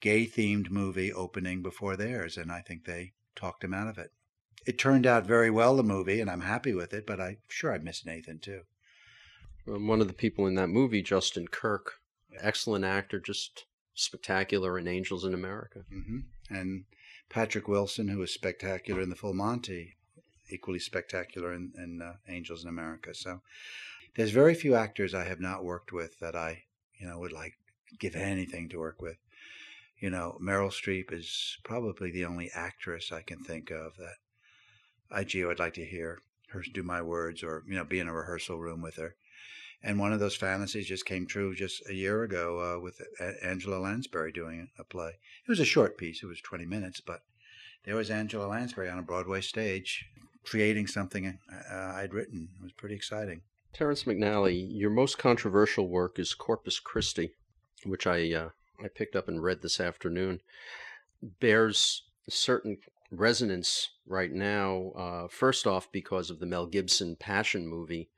[0.00, 4.12] gay themed movie opening before theirs, and I think they talked him out of it.
[4.66, 7.06] It turned out very well, the movie, and I'm happy with it.
[7.06, 8.62] But I'm sure I miss Nathan too.
[9.64, 11.94] one of the people in that movie, Justin Kirk,
[12.40, 15.80] excellent actor, just spectacular in Angels in America.
[15.92, 16.18] Mm-hmm.
[16.54, 16.84] And
[17.28, 19.96] Patrick Wilson, who was spectacular in The Full Monty,
[20.50, 23.14] equally spectacular in, in uh, Angels in America.
[23.14, 23.40] So
[24.16, 26.64] there's very few actors I have not worked with that I,
[26.98, 27.54] you know, would like
[27.98, 29.16] give anything to work with.
[29.98, 34.16] You know, Meryl Streep is probably the only actress I can think of that
[35.10, 36.20] I, gee, I'd like to hear
[36.50, 39.16] her do my words or, you know, be in a rehearsal room with her.
[39.82, 43.00] And one of those fantasies just came true just a year ago uh, with
[43.42, 45.18] Angela Lansbury doing a play.
[45.44, 47.22] It was a short piece, it was 20 minutes, but
[47.84, 50.06] there was Angela Lansbury on a Broadway stage
[50.44, 52.48] creating something uh, I'd written.
[52.58, 53.42] It was pretty exciting.
[53.72, 57.32] Terrence McNally, your most controversial work is Corpus Christi,
[57.84, 58.48] which I uh,
[58.82, 60.40] I picked up and read this afternoon.
[61.22, 62.78] Bears a certain
[63.10, 64.92] resonance right now.
[64.96, 68.10] Uh, first off, because of the Mel Gibson Passion movie,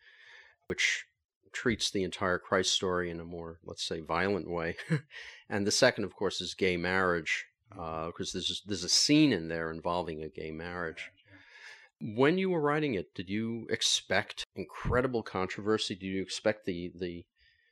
[0.67, 1.05] which
[1.53, 4.77] treats the entire Christ story in a more, let's say, violent way.
[5.51, 9.49] and the second, of course, is gay marriage, because uh, there's there's a scene in
[9.49, 11.11] there involving a gay marriage.
[12.05, 15.95] When you were writing it, did you expect incredible controversy?
[15.95, 17.25] Did you expect the the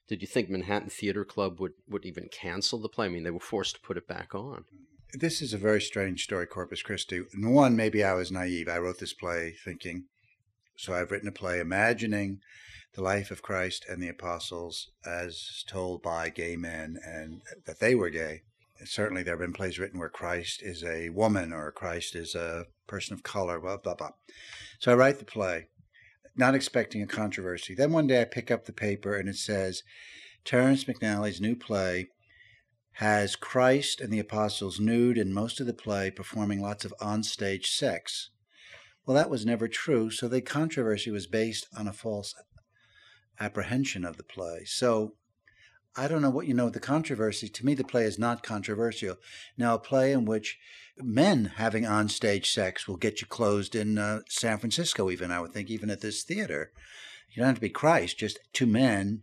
[0.07, 3.07] did you think Manhattan Theater Club would, would even cancel the play?
[3.07, 4.64] I mean, they were forced to put it back on.
[5.12, 7.23] This is a very strange story, Corpus Christi.
[7.37, 8.69] one, maybe I was naive.
[8.69, 10.07] I wrote this play thinking,
[10.77, 12.40] so I've written a play imagining
[12.95, 17.95] the life of Christ and the apostles as told by gay men and that they
[17.95, 18.43] were gay.
[18.85, 22.66] Certainly, there have been plays written where Christ is a woman or Christ is a
[22.90, 24.11] person of color, blah, blah, blah.
[24.81, 25.68] So I write the play,
[26.37, 27.74] not expecting a controversy.
[27.74, 29.83] Then one day I pick up the paper and it says
[30.44, 32.09] Terrence McNally's new play
[32.94, 37.66] has Christ and the apostles nude in most of the play, performing lots of onstage
[37.66, 38.31] sex.
[39.07, 42.35] Well, that was never true, so the controversy was based on a false
[43.38, 44.64] apprehension of the play.
[44.66, 45.14] So
[45.96, 47.48] I don't know what you know the controversy.
[47.48, 49.16] To me, the play is not controversial.
[49.59, 50.59] Now, a play in which
[50.96, 55.53] men having onstage sex will get you closed in uh, San Francisco, even, I would
[55.53, 56.72] think, even at this theater.
[57.31, 59.22] You don't have to be Christ, just two men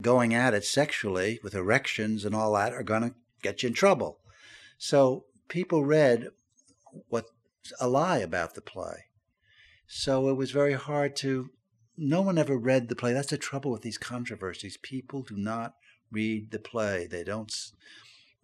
[0.00, 3.74] going at it sexually with erections and all that are going to get you in
[3.74, 4.18] trouble.
[4.78, 6.28] So people read
[7.08, 7.26] what
[7.80, 9.04] a lie about the play.
[9.86, 11.50] So it was very hard to
[11.96, 13.12] no one ever read the play.
[13.12, 14.76] That's the trouble with these controversies.
[14.76, 15.74] People do not
[16.12, 17.06] read the play.
[17.06, 17.52] They don't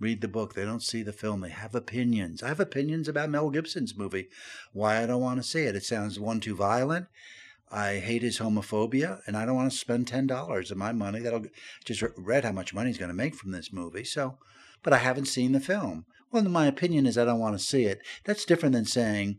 [0.00, 0.54] read the book.
[0.54, 1.40] They don't see the film.
[1.40, 2.42] They have opinions.
[2.42, 4.28] I have opinions about Mel Gibson's movie.
[4.72, 5.76] Why I don't want to see it.
[5.76, 7.07] It sounds one too violent.
[7.70, 11.20] I hate his homophobia, and I don't want to spend ten dollars of my money.
[11.20, 11.44] That'll
[11.85, 14.04] just read how much money he's going to make from this movie.
[14.04, 14.38] So,
[14.83, 16.07] but I haven't seen the film.
[16.31, 18.00] Well, my opinion is I don't want to see it.
[18.24, 19.38] That's different than saying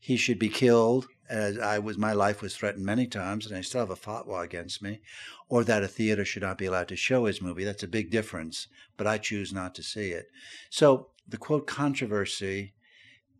[0.00, 3.62] he should be killed as I was my life was threatened many times, and I
[3.62, 5.00] still have a fatwa against me,
[5.48, 7.64] or that a theater should not be allowed to show his movie.
[7.64, 8.68] That's a big difference,
[8.98, 10.26] but I choose not to see it.
[10.68, 12.74] So the quote controversy,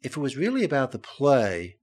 [0.03, 1.77] if it was really about the play,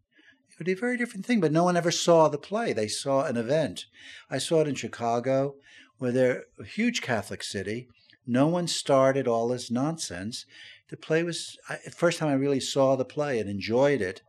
[0.50, 1.40] it would be a very different thing.
[1.40, 3.86] But no one ever saw the play; they saw an event.
[4.32, 5.58] I saw it in Chicago,
[6.00, 7.88] where they're a huge Catholic city.
[8.26, 10.48] No one started all this nonsense.
[10.90, 14.24] The play was the first time I really saw the play and enjoyed it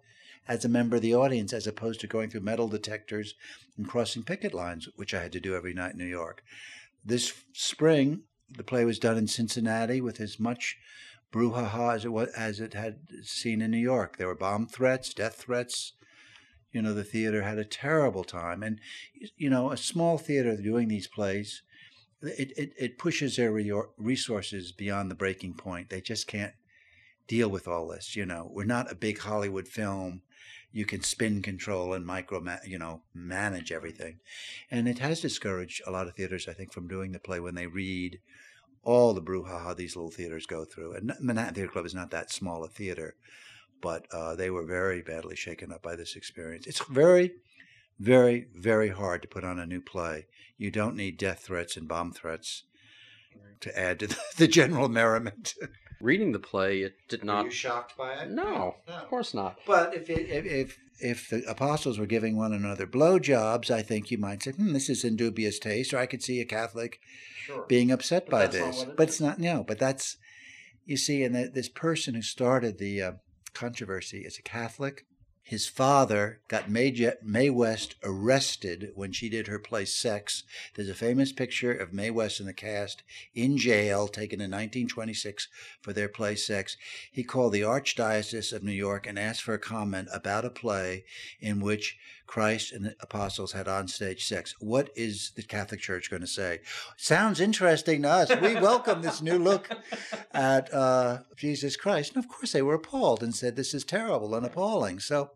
[0.51, 3.35] as a member of the audience as opposed to going through metal detectors
[3.77, 6.43] and crossing picket lines, which I had to do every night in New York.
[7.05, 10.77] This spring, the play was done in Cincinnati with as much
[11.33, 14.17] brouhaha as it was, as it had seen in New York.
[14.17, 15.93] There were bomb threats, death threats.
[16.73, 18.81] You know, the theater had a terrible time, and
[19.37, 21.63] you know, a small theater doing these plays,
[22.23, 23.53] it it, it pushes their
[23.97, 25.91] resources beyond the breaking point.
[25.91, 26.55] They just can't
[27.29, 28.17] deal with all this.
[28.17, 30.23] You know, we're not a big Hollywood film
[30.73, 34.21] you can spin control and micro, you know, manage everything.
[34.71, 37.55] And it has discouraged a lot of theaters, I think, from doing the play when
[37.55, 38.21] they read
[38.83, 40.95] all the brouhaha these little theaters go through.
[40.95, 43.15] And Manhattan Theater Club is not that small a theater,
[43.81, 46.67] but uh, they were very badly shaken up by this experience.
[46.67, 47.33] It's very,
[47.99, 50.27] very, very hard to put on a new play.
[50.57, 52.65] You don't need death threats and bomb threats
[53.61, 55.55] to add to the, the general merriment.
[56.01, 57.45] reading the play, it did not.
[57.45, 58.31] Were you shocked by it?
[58.31, 58.95] No, no.
[58.95, 59.59] of course not.
[59.67, 64.11] But if, it, if if if the apostles were giving one another blowjobs, I think
[64.11, 67.01] you might say, "Hmm, this is in dubious taste," or I could see a Catholic
[67.45, 67.65] sure.
[67.69, 68.83] being upset but by this.
[68.83, 69.15] It but is.
[69.15, 69.39] it's not.
[69.39, 70.17] No, but that's
[70.85, 73.13] you see, and this person who started the uh,
[73.55, 75.07] controversy is a Catholic
[75.51, 80.45] his father got Mae, West arrested when she did her play Sex.
[80.77, 83.03] There's a famous picture of Mae West and the cast
[83.35, 85.49] in jail, taken in 1926
[85.83, 86.77] for their play Sex.
[87.11, 91.05] He called the Archdiocese of New York and asked for a comment about a play
[91.41, 91.99] in which
[92.31, 94.55] Christ and the apostles had on stage sex.
[94.61, 96.61] What is the Catholic Church going to say?
[96.97, 98.41] Sounds interesting to us.
[98.41, 99.69] We welcome this new look
[100.31, 102.15] at uh, Jesus Christ.
[102.15, 105.01] And of course, they were appalled and said, This is terrible and appalling.
[105.01, 105.33] So,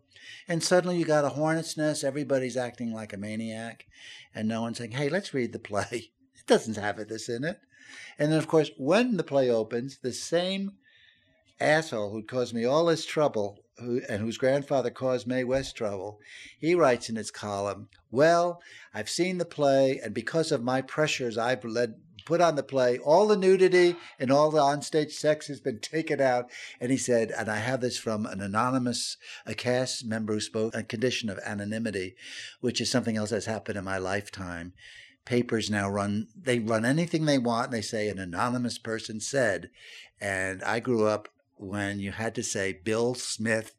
[0.47, 2.05] and suddenly you got a hornet's nest.
[2.05, 3.87] Everybody's acting like a maniac,
[4.33, 7.59] and no one's saying, "Hey, let's read the play." It doesn't have this in it.
[8.19, 10.73] And then, of course, when the play opens, the same
[11.59, 16.19] asshole who caused me all this trouble, who, and whose grandfather caused Mae West trouble,
[16.59, 18.61] he writes in his column, "Well,
[18.93, 21.95] I've seen the play, and because of my pressures, I've led
[22.25, 22.97] put on the play.
[22.97, 26.49] All the nudity and all the onstage sex has been taken out.
[26.81, 30.75] And he said, and I have this from an anonymous, a cast member who spoke,
[30.75, 32.15] a condition of anonymity,
[32.59, 34.73] which is something else that's happened in my lifetime.
[35.23, 37.67] Papers now run, they run anything they want.
[37.67, 39.69] And they say an anonymous person said.
[40.19, 43.73] And I grew up when you had to say Bill Smith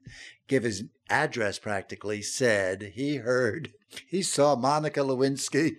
[0.48, 3.72] give his address practically said he heard
[4.06, 5.76] he saw Monica Lewinsky,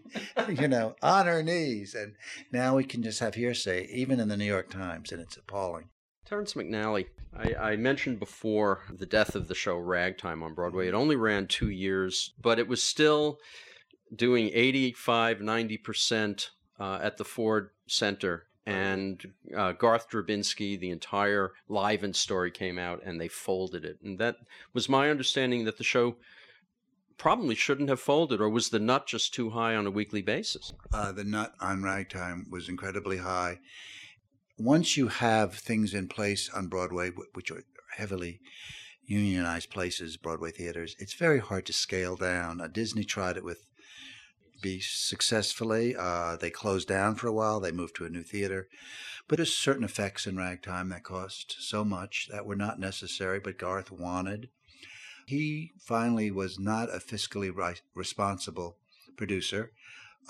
[0.60, 1.94] you know, on her knees.
[1.94, 2.16] And
[2.52, 5.90] now we can just have hearsay, even in the New York Times, and it's appalling.
[6.26, 10.88] Terrence McNally, I, I, mentioned before the death of the show Ragtime on Broadway.
[10.88, 13.40] It only ran two years, but it was still
[14.14, 18.47] doing 85, 90% uh, at the Ford Center.
[18.68, 23.98] And uh, Garth Drabinsky, the entire Livent story came out and they folded it.
[24.04, 24.36] And that
[24.74, 26.18] was my understanding that the show
[27.18, 30.74] probably shouldn't have folded, or was the nut just too high on a weekly basis?
[30.94, 33.60] Uh, the nut on Ragtime was incredibly high.
[34.60, 37.64] Once you have things in place on Broadway, which are
[37.96, 38.42] heavily
[39.06, 42.60] unionized places, Broadway theaters, it's very hard to scale down.
[42.60, 43.66] Uh, Disney tried it with
[44.62, 45.96] be successfully.
[45.98, 47.60] Uh, they closed down for a while.
[47.60, 48.68] They moved to a new theater.
[49.28, 53.58] But there's certain effects in ragtime that cost so much that were not necessary, but
[53.58, 54.50] Garth wanted.
[55.26, 58.78] He finally was not a fiscally right, responsible
[59.18, 59.72] producer.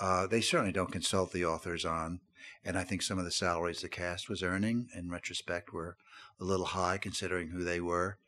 [0.00, 2.20] Uh, they certainly don't consult the authors on,
[2.64, 5.96] and I think some of the salaries the cast was earning, in retrospect, were
[6.40, 8.18] a little high considering who they were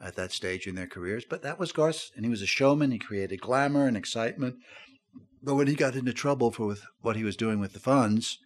[0.00, 1.24] at that stage in their careers.
[1.28, 2.90] But that was Garth, and he was a showman.
[2.90, 4.56] He created glamour and excitement.
[5.42, 8.38] But when he got into trouble for with what he was doing with the funds,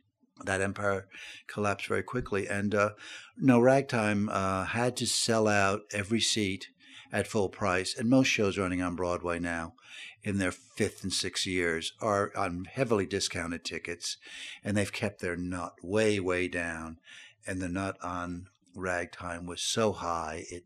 [0.45, 1.07] that empire
[1.47, 2.49] collapsed very quickly.
[2.49, 2.91] And uh,
[3.37, 6.69] no, Ragtime uh, had to sell out every seat
[7.13, 7.97] at full price.
[7.97, 9.75] And most shows running on Broadway now
[10.23, 14.17] in their fifth and sixth years are on heavily discounted tickets,
[14.65, 16.99] and they've kept their nut way, way down.
[17.47, 20.65] And the nut on ragtime was so high it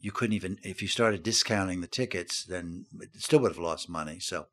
[0.00, 3.88] you couldn't even if you started discounting the tickets then it still would have lost
[3.88, 4.46] money so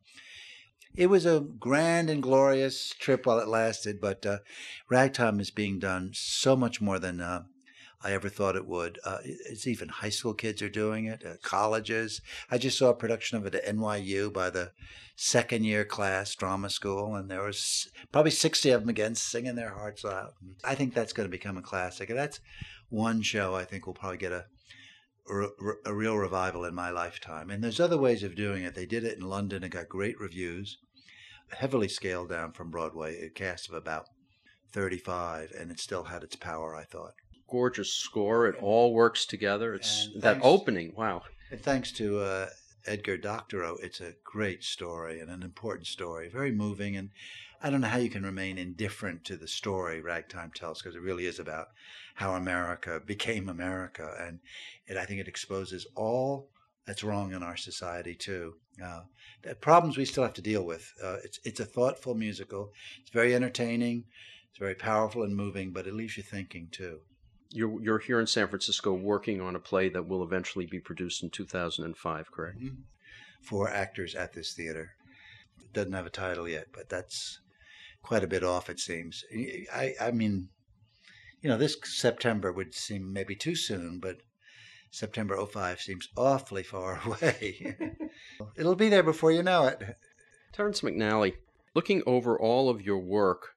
[0.98, 4.38] it was a grand and glorious trip while it lasted but uh,
[4.90, 7.44] ragtime is being done so much more than uh,
[8.06, 9.00] I ever thought it would.
[9.04, 12.22] Uh, it's even high school kids are doing it, uh, colleges.
[12.52, 14.74] I just saw a production of it at NYU by the
[15.16, 19.74] second year class drama school, and there was probably 60 of them again singing their
[19.74, 20.36] hearts out.
[20.64, 22.12] I think that's going to become a classic.
[22.12, 22.40] And that's
[22.90, 24.46] one show I think will probably get a
[25.28, 27.50] a real revival in my lifetime.
[27.50, 28.76] And there's other ways of doing it.
[28.76, 30.78] They did it in London and got great reviews,
[31.50, 34.08] heavily scaled down from Broadway, a cast of about
[34.72, 37.14] 35, and it still had its power, I thought
[37.48, 38.48] gorgeous score.
[38.48, 39.74] It all works together.
[39.74, 40.94] It's and that thanks, opening.
[40.96, 41.24] Wow.
[41.52, 42.48] And thanks to uh,
[42.86, 46.96] Edgar Doctorow, it's a great story and an important story, very moving.
[46.96, 47.10] And
[47.62, 51.02] I don't know how you can remain indifferent to the story Ragtime tells, because it
[51.02, 51.68] really is about
[52.16, 54.40] how America became America, and
[54.88, 56.50] it, I think it exposes all
[56.86, 58.56] that's wrong in our society too.
[58.84, 59.02] Uh,
[59.44, 60.92] the problems we still have to deal with.
[61.02, 62.72] Uh, it's it's a thoughtful musical.
[63.02, 64.06] It's very entertaining.
[64.50, 67.00] It's very powerful and moving, but it leaves you thinking too
[67.56, 71.24] you're you're here in San Francisco working on a play that will eventually be produced
[71.24, 72.60] in 2005, correct?
[72.60, 72.82] Mm-hmm.
[73.42, 74.92] Four actors at this theater.
[75.60, 77.40] It doesn't have a title yet, but that's
[78.02, 79.24] quite a bit off, it seems.
[79.74, 80.50] I, I mean,
[81.46, 84.18] you know, this September would seem maybe too soon, but
[84.90, 87.78] September 05 seems awfully far away.
[88.58, 89.80] It'll be there before you know it.
[90.52, 91.36] Terrence McNally,
[91.76, 93.50] looking over all of your work,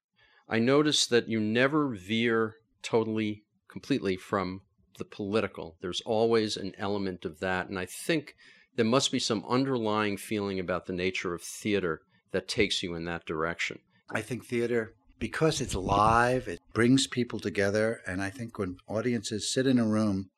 [0.47, 4.61] I noticed that you never veer totally completely from
[4.99, 5.75] the political.
[5.81, 7.69] There's always an element of that.
[7.69, 8.35] And I think
[8.75, 12.01] there must be some underlying feeling about the nature of theater
[12.33, 13.79] that takes you in that direction.
[14.11, 17.99] I think theater, because it's live, brings people together.
[18.07, 20.29] And I think when audiences sit in a room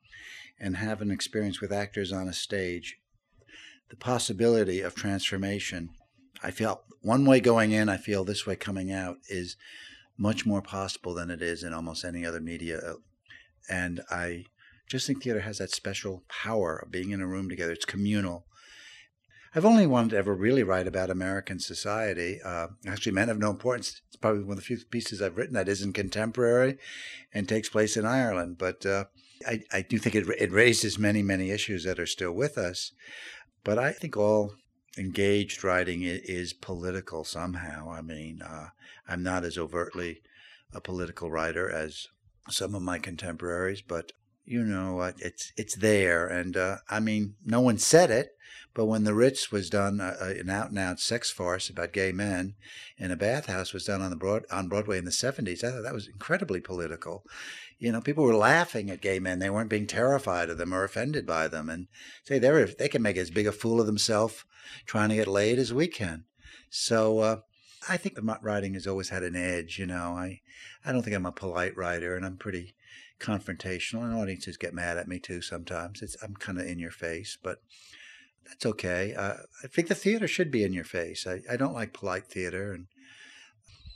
[0.60, 2.98] and have an experience with actors on a stage,
[3.92, 5.92] the possibility of transformation,
[6.42, 9.56] I feel one way going in, I feel this way coming out is
[10.18, 12.96] much more possible than it is in almost any other media
[13.70, 14.46] and I
[14.90, 17.72] just think theater has that special power of being in a room together.
[17.72, 18.48] It's communal.
[19.54, 22.40] I've only wanted to ever really write about American society.
[22.44, 24.02] Uh, actually, Men of No Importance.
[24.08, 26.78] It's probably one of the few pieces I've written that isn't contemporary
[27.34, 28.58] and takes place in Ireland.
[28.58, 29.06] But uh,
[29.46, 32.94] I, I, do think it, it raises many, many issues that are still with us.
[33.66, 34.54] But I think all
[34.98, 37.92] engaged writing is political somehow.
[37.92, 38.68] I mean, uh,
[39.08, 40.22] I'm not as overtly
[40.74, 42.08] a political writer as
[42.50, 44.14] some of my contemporaries, but
[44.46, 48.36] you know, it's it's there, and uh, I mean, no one said it,
[48.74, 51.94] but when The Ritz was done, uh, uh an out and out sex farce about
[51.94, 52.56] gay men
[52.98, 55.64] in a bathhouse was done on the broad on Broadway in the seventies.
[55.64, 57.24] I thought that was incredibly political.
[57.80, 60.84] You know, people were laughing at gay men; they weren't being terrified of them or
[60.84, 61.88] offended by them, and
[62.24, 64.46] say they they can make as big a fool of themselves
[64.86, 66.26] trying to get laid as we can.
[66.70, 67.38] So uh,
[67.90, 69.78] I think the writing has always had an edge.
[69.80, 70.42] You know, I
[70.86, 72.76] I don't think I'm a polite writer, and I'm pretty
[73.22, 76.02] confrontational, and audiences get mad at me too sometimes.
[76.02, 77.62] It's, I'm kind of in your face, but
[78.48, 79.14] that's okay.
[79.14, 81.28] Uh, I think the theater should be in your face.
[81.28, 82.88] I, I don't like polite theater, and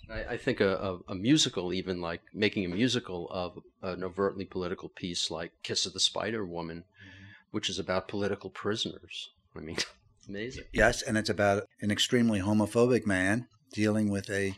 [0.09, 4.45] I, I think a, a, a, musical, even like making a musical of an overtly
[4.45, 7.25] political piece like Kiss of the Spider Woman, mm-hmm.
[7.51, 9.31] which is about political prisoners.
[9.55, 9.75] I mean,
[10.19, 10.65] it's amazing.
[10.73, 14.55] Yes, and it's about an extremely homophobic man dealing with a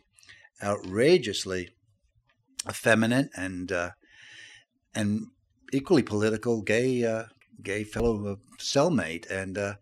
[0.62, 1.70] outrageously
[2.68, 3.92] effeminate and uh,
[4.98, 5.28] and
[5.72, 7.26] equally political gay uh,
[7.62, 9.74] gay fellow uh, cellmate, and uh,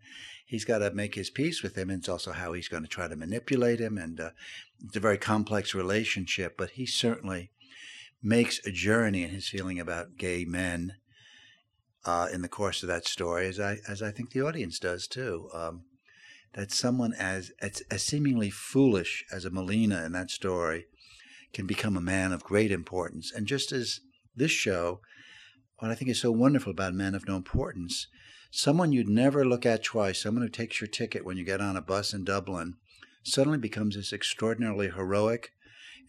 [0.44, 1.88] he's got to make his peace with him.
[1.90, 4.30] And it's also how he's going to try to manipulate him, and uh,
[4.84, 6.56] it's a very complex relationship.
[6.58, 7.50] But he certainly
[8.22, 10.96] makes a journey in his feeling about gay men
[12.04, 15.06] uh, in the course of that story, as I as I think the audience does
[15.06, 15.48] too.
[15.54, 15.84] Um,
[16.52, 20.86] that someone as, as as seemingly foolish as a Molina in that story
[21.52, 24.00] can become a man of great importance, and just as
[24.36, 25.00] this show,
[25.78, 28.06] what I think is so wonderful about Men of No Importance,
[28.50, 31.76] someone you'd never look at twice, someone who takes your ticket when you get on
[31.76, 32.74] a bus in Dublin,
[33.22, 35.52] suddenly becomes this extraordinarily heroic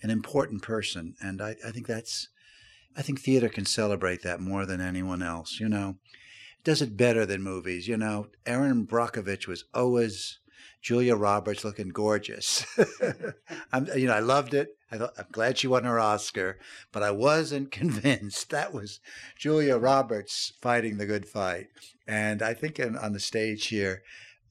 [0.01, 1.15] and important person.
[1.21, 2.29] And I, I think that's,
[2.95, 5.59] I think theater can celebrate that more than anyone else.
[5.59, 5.97] You know,
[6.59, 7.87] it does it better than movies.
[7.87, 10.39] You know, Erin Brockovich was always
[10.81, 12.65] Julia Roberts looking gorgeous.
[13.95, 14.76] You know, I loved it.
[14.91, 16.59] I thought, I'm glad she won her Oscar,
[16.91, 18.99] but I wasn't convinced that was
[19.37, 21.67] Julia Roberts fighting the good fight.
[22.07, 24.03] And I think in, on the stage here,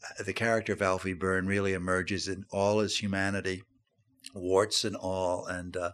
[0.05, 3.62] uh, the character of Alfie Byrne really emerges in all his humanity,
[4.34, 5.47] warts and all.
[5.47, 5.93] And uh,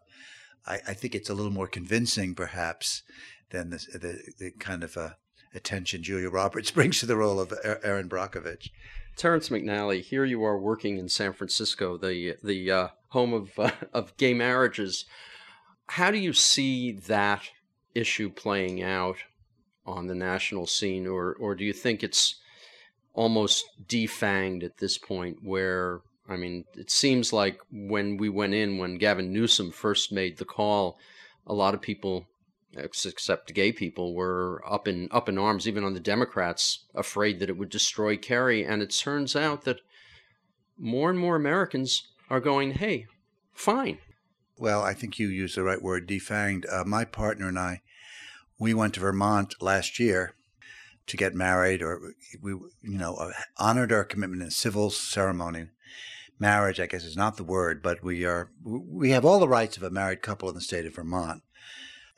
[0.66, 3.02] I, I, think it's a little more convincing, perhaps,
[3.50, 5.10] than the, the, the kind of uh,
[5.54, 8.70] attention Julia Roberts brings to the role of Erin Brockovich.
[9.16, 13.70] Terrence McNally, here you are working in San Francisco, the the uh, home of uh,
[13.92, 15.04] of gay marriages.
[15.86, 17.42] How do you see that
[17.94, 19.16] issue playing out
[19.84, 22.40] on the national scene, or or do you think it's
[23.12, 25.38] almost defanged at this point?
[25.42, 30.38] Where I mean, it seems like when we went in, when Gavin Newsom first made
[30.38, 30.98] the call,
[31.46, 32.26] a lot of people
[32.76, 37.48] except gay people, were up in up in arms, even on the Democrats, afraid that
[37.48, 38.64] it would destroy Kerry.
[38.64, 39.80] And it turns out that
[40.78, 43.06] more and more Americans are going, "Hey,
[43.52, 43.98] fine."
[44.56, 46.64] Well, I think you used the right word, defanged.
[46.70, 47.82] Uh, my partner and I,
[48.58, 50.34] we went to Vermont last year
[51.06, 55.66] to get married, or we, you know, uh, honored our commitment in civil ceremony.
[56.38, 59.76] Marriage, I guess, is not the word, but we are we have all the rights
[59.76, 61.42] of a married couple in the state of Vermont.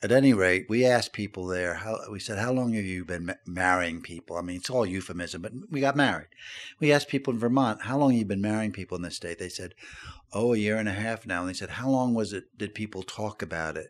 [0.05, 3.25] At any rate, we asked people there, how, we said, How long have you been
[3.25, 4.37] ma- marrying people?
[4.37, 6.27] I mean, it's all euphemism, but we got married.
[6.79, 9.39] We asked people in Vermont, How long have you been marrying people in this state?
[9.39, 9.73] They said,
[10.31, 11.39] Oh, a year and a half now.
[11.39, 13.87] And they said, How long was it, did people talk about it?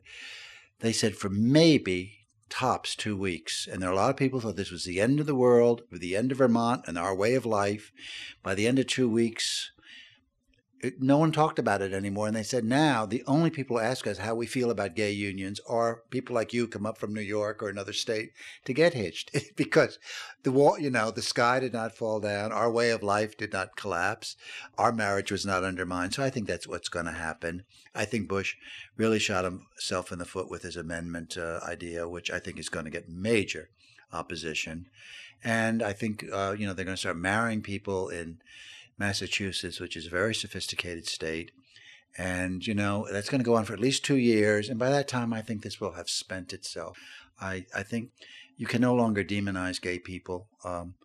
[0.79, 3.67] They said, For maybe tops two weeks.
[3.69, 5.81] And there are a lot of people thought this was the end of the world,
[5.91, 7.91] the end of Vermont and our way of life.
[8.41, 9.71] By the end of two weeks,
[10.85, 12.27] it, no one talked about it anymore.
[12.27, 15.11] And they said now the only people who ask us how we feel about gay
[15.11, 18.31] unions are people like you come up from New York or another state
[18.65, 19.99] to get hitched because
[20.43, 22.51] the wall, you know, the sky did not fall down.
[22.51, 24.35] Our way of life did not collapse.
[24.77, 26.13] Our marriage was not undermined.
[26.13, 27.63] So I think that's what's going to happen.
[27.93, 28.55] I think Bush
[28.97, 32.69] really shot himself in the foot with his amendment uh, idea, which I think is
[32.69, 33.69] going to get major
[34.13, 34.87] opposition.
[35.43, 38.39] And I think, uh, you know, they're going to start marrying people in
[38.97, 41.51] Massachusetts, which is a very sophisticated state.
[42.17, 44.69] And, you know, that's going to go on for at least two years.
[44.69, 46.97] And by that time, I think this will have spent itself.
[47.41, 48.11] I, I think
[48.55, 50.47] you can no longer demonize gay people.
[50.63, 50.95] Um,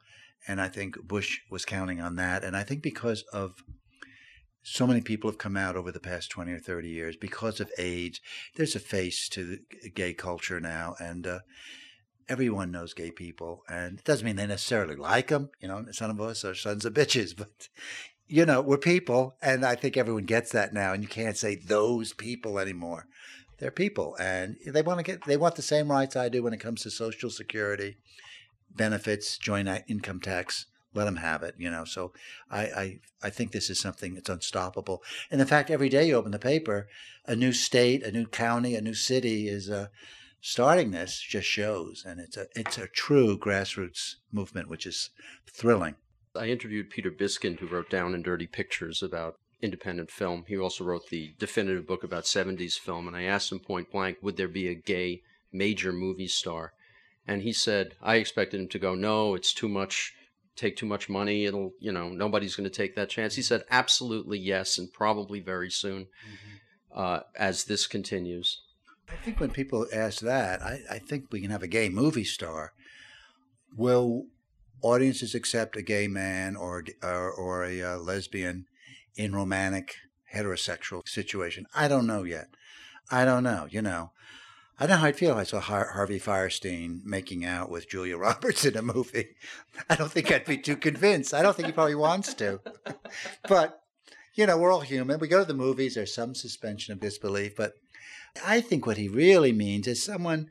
[0.47, 2.45] and I think Bush was counting on that.
[2.45, 3.65] And I think because of
[4.63, 7.73] so many people have come out over the past 20 or 30 years because of
[7.77, 8.21] AIDS,
[8.55, 9.59] there's a face to
[9.95, 10.95] gay culture now.
[11.01, 11.41] And, uh,
[12.31, 15.51] everyone knows gay people, and it doesn't mean they necessarily like them.
[15.61, 17.69] You know, some of us are sons of bitches, but
[18.29, 20.93] you know, we're people, and I think everyone gets that now.
[20.93, 23.07] And you can't say those people anymore.
[23.59, 26.55] They're people, and they want to get they want the same rights I do when
[26.55, 27.99] it comes to Social Security,
[28.75, 30.67] benefits, joint income tax.
[30.95, 31.85] Let them have it, you know.
[31.85, 32.13] So
[32.51, 35.03] I, I I think this is something that's unstoppable.
[35.31, 36.89] And in fact, every day you open the paper,
[37.27, 39.89] a new state, a new county, a new city is uh,
[40.41, 45.11] starting this just shows, and it's a it's a true grassroots movement, which is
[45.47, 45.97] thrilling.
[46.35, 50.45] I interviewed Peter Biskind, who wrote Down and Dirty Pictures about independent film.
[50.47, 54.19] He also wrote the definitive book about 70s film, and I asked him point blank,
[54.23, 55.23] would there be a gay
[55.53, 56.73] major movie star?
[57.27, 60.15] And he said, I expected him to go, no, it's too much,
[60.57, 61.45] take too much money.
[61.45, 63.35] It'll, you know, nobody's going to take that chance.
[63.37, 66.99] He said, absolutely yes, and probably very soon mm-hmm.
[66.99, 68.63] uh, as this continues.
[69.11, 72.25] I think when people ask that, I, I think we can have a gay movie
[72.25, 72.73] star.
[73.77, 74.27] Will
[74.83, 78.67] audiences accept a gay man or or, or a uh, lesbian
[79.17, 79.97] in romantic
[80.35, 81.67] heterosexual situation?
[81.75, 82.49] I don't know yet.
[83.11, 83.67] I don't know.
[83.69, 84.13] You know,
[84.79, 87.91] I don't know how I'd feel if I saw Har- Harvey Fierstein making out with
[87.91, 89.31] Julia Roberts in a movie.
[89.89, 91.35] I don't think I'd be too convinced.
[91.35, 92.61] I don't think he probably wants to.
[93.49, 93.83] but
[94.35, 95.19] you know, we're all human.
[95.19, 95.97] We go to the movies.
[95.97, 97.75] There's some suspension of disbelief, but
[98.45, 100.49] I think what he really means is someone,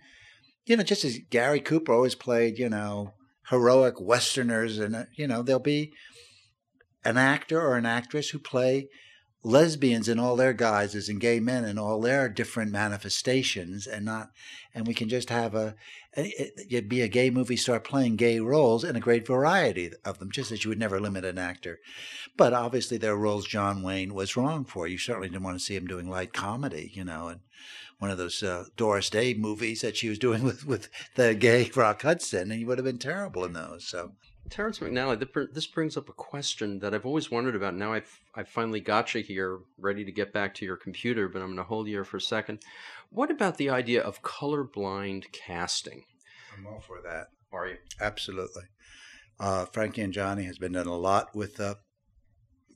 [0.66, 3.14] you know, just as Gary Cooper always played, you know,
[3.50, 5.94] heroic Westerners, and, uh, you know, there'll be
[7.04, 8.88] an actor or an actress who play
[9.44, 14.32] lesbians in all their guises and gay men in all their different manifestations and not
[14.76, 15.76] and we can just have a,
[16.18, 20.30] a be a gay movie star playing gay roles in a great variety of them
[20.30, 21.80] just as you would never limit an actor
[22.36, 25.64] but obviously there are roles john wayne was wrong for you certainly didn't want to
[25.64, 27.40] see him doing light comedy you know and
[28.00, 31.70] one of those uh, Doris Day movies that she was doing with, with the gay
[31.76, 33.86] Rock Hudson, and he would have been terrible in those.
[33.86, 34.14] So
[34.50, 37.76] Terrence McNally, this brings up a question that I've always wondered about.
[37.76, 41.42] Now I've I finally got you here, ready to get back to your computer, but
[41.42, 42.60] I'm going to hold you here for a second.
[43.10, 46.06] What about the idea of colorblind casting?
[46.58, 47.28] I'm all for that.
[47.52, 47.78] Are you?
[48.00, 48.64] Absolutely.
[49.40, 51.76] Uh, Frankie and Johnny has been done a lot with uh,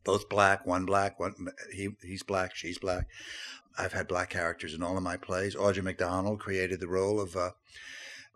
[0.04, 1.34] both black, one black, one
[1.74, 3.08] he he's black, she's black.
[3.78, 5.56] I've had black characters in all of my plays.
[5.56, 7.52] Audra McDonald created the role of uh,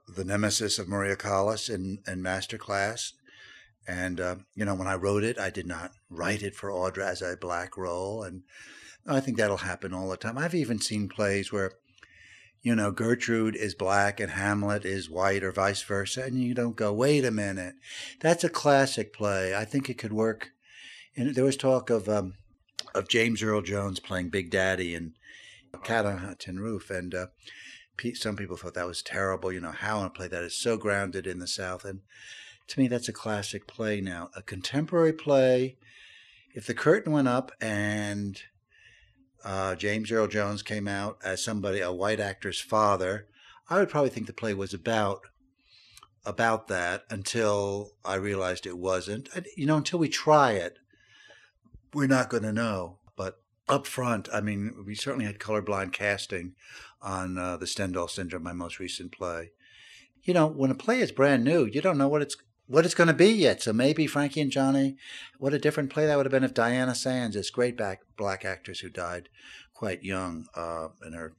[0.08, 3.14] the nemesis of Maria Callas in, in Master Class.
[3.88, 7.06] And, uh, you know, when I wrote it, I did not write it for Audra
[7.06, 8.22] as a black role.
[8.22, 8.44] And
[9.08, 10.38] I think that'll happen all the time.
[10.38, 11.72] I've even seen plays where,
[12.62, 16.24] you know, Gertrude is black and Hamlet is white or vice versa.
[16.24, 17.76] And you don't go, wait a minute.
[18.20, 19.56] That's a classic play.
[19.56, 20.50] I think it could work.
[21.16, 22.34] And there was talk of, um,
[22.94, 25.14] of James Earl Jones playing Big Daddy in
[25.84, 26.90] Cat on a Tin Roof.
[26.90, 27.28] And, uh,
[28.16, 29.52] some people thought that was terrible.
[29.52, 31.86] You know, how a play that is so grounded in the South.
[31.86, 32.02] And
[32.68, 34.30] to me, that's a classic play now.
[34.36, 35.78] A contemporary play,
[36.54, 38.42] if the curtain went up and
[39.44, 43.28] uh, James Earl Jones came out as somebody, a white actor's father,
[43.70, 45.22] I would probably think the play was about
[46.26, 49.30] about that until I realized it wasn't.
[49.34, 50.78] And, you know, until we try it,
[51.94, 53.00] we're not going to know.
[53.16, 53.40] But
[53.70, 56.56] up front, I mean, we certainly had colorblind casting
[57.02, 59.52] on uh, the Stendhal Syndrome, my most recent play.
[60.24, 62.36] You know, when a play is brand new, you don't know what it's
[62.68, 63.62] what it's going to be yet.
[63.62, 64.98] So maybe Frankie and Johnny,
[65.40, 68.46] what a different play that would have been if Diana Sands, this great back, black
[68.46, 69.30] actress who died
[69.74, 71.34] quite young uh, in her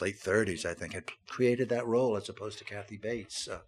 [0.00, 3.48] late 30s, I think, had created that role as opposed to Kathy Bates.
[3.48, 3.60] Uh,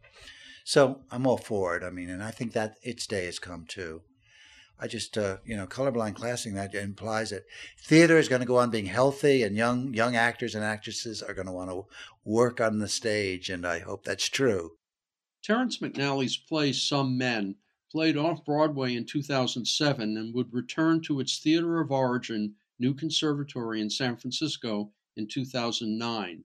[0.64, 1.82] so I'm all for it.
[1.82, 4.02] I mean, and I think that its day has come too.
[4.82, 7.44] I just, uh, you know, colorblind classing that implies that
[7.82, 11.34] theater is going to go on being healthy, and young young actors and actresses are
[11.34, 11.84] going to want to
[12.24, 14.72] work on the stage, and I hope that's true.
[15.43, 17.57] Terrence McNally's play Some Men
[17.91, 23.80] played off Broadway in 2007 and would return to its theater of origin, New Conservatory
[23.80, 26.45] in San Francisco, in 2009.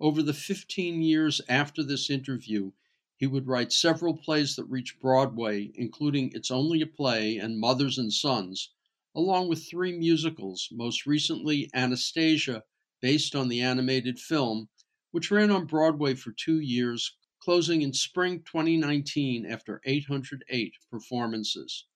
[0.00, 2.72] Over the 15 years after this interview,
[3.16, 7.98] he would write several plays that reached Broadway, including It's Only a Play and Mothers
[7.98, 8.70] and Sons,
[9.14, 12.64] along with three musicals, most recently Anastasia,
[13.02, 14.70] based on the animated film,
[15.10, 17.17] which ran on Broadway for two years,
[17.48, 21.86] closing in spring 2019 after 808 performances.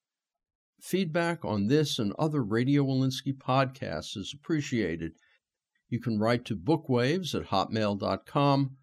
[0.81, 5.13] Feedback on this and other Radio Wolinsky podcasts is appreciated.
[5.91, 8.79] You can write to bookwaves at hotmail.com.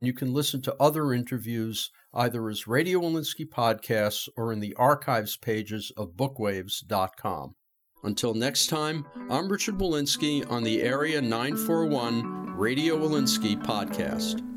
[0.00, 5.36] You can listen to other interviews either as Radio Wolinsky podcasts or in the archives
[5.36, 7.54] pages of bookwaves.com.
[8.02, 14.47] Until next time, I'm Richard Wolinsky on the Area 941 Radio Wolinsky podcast.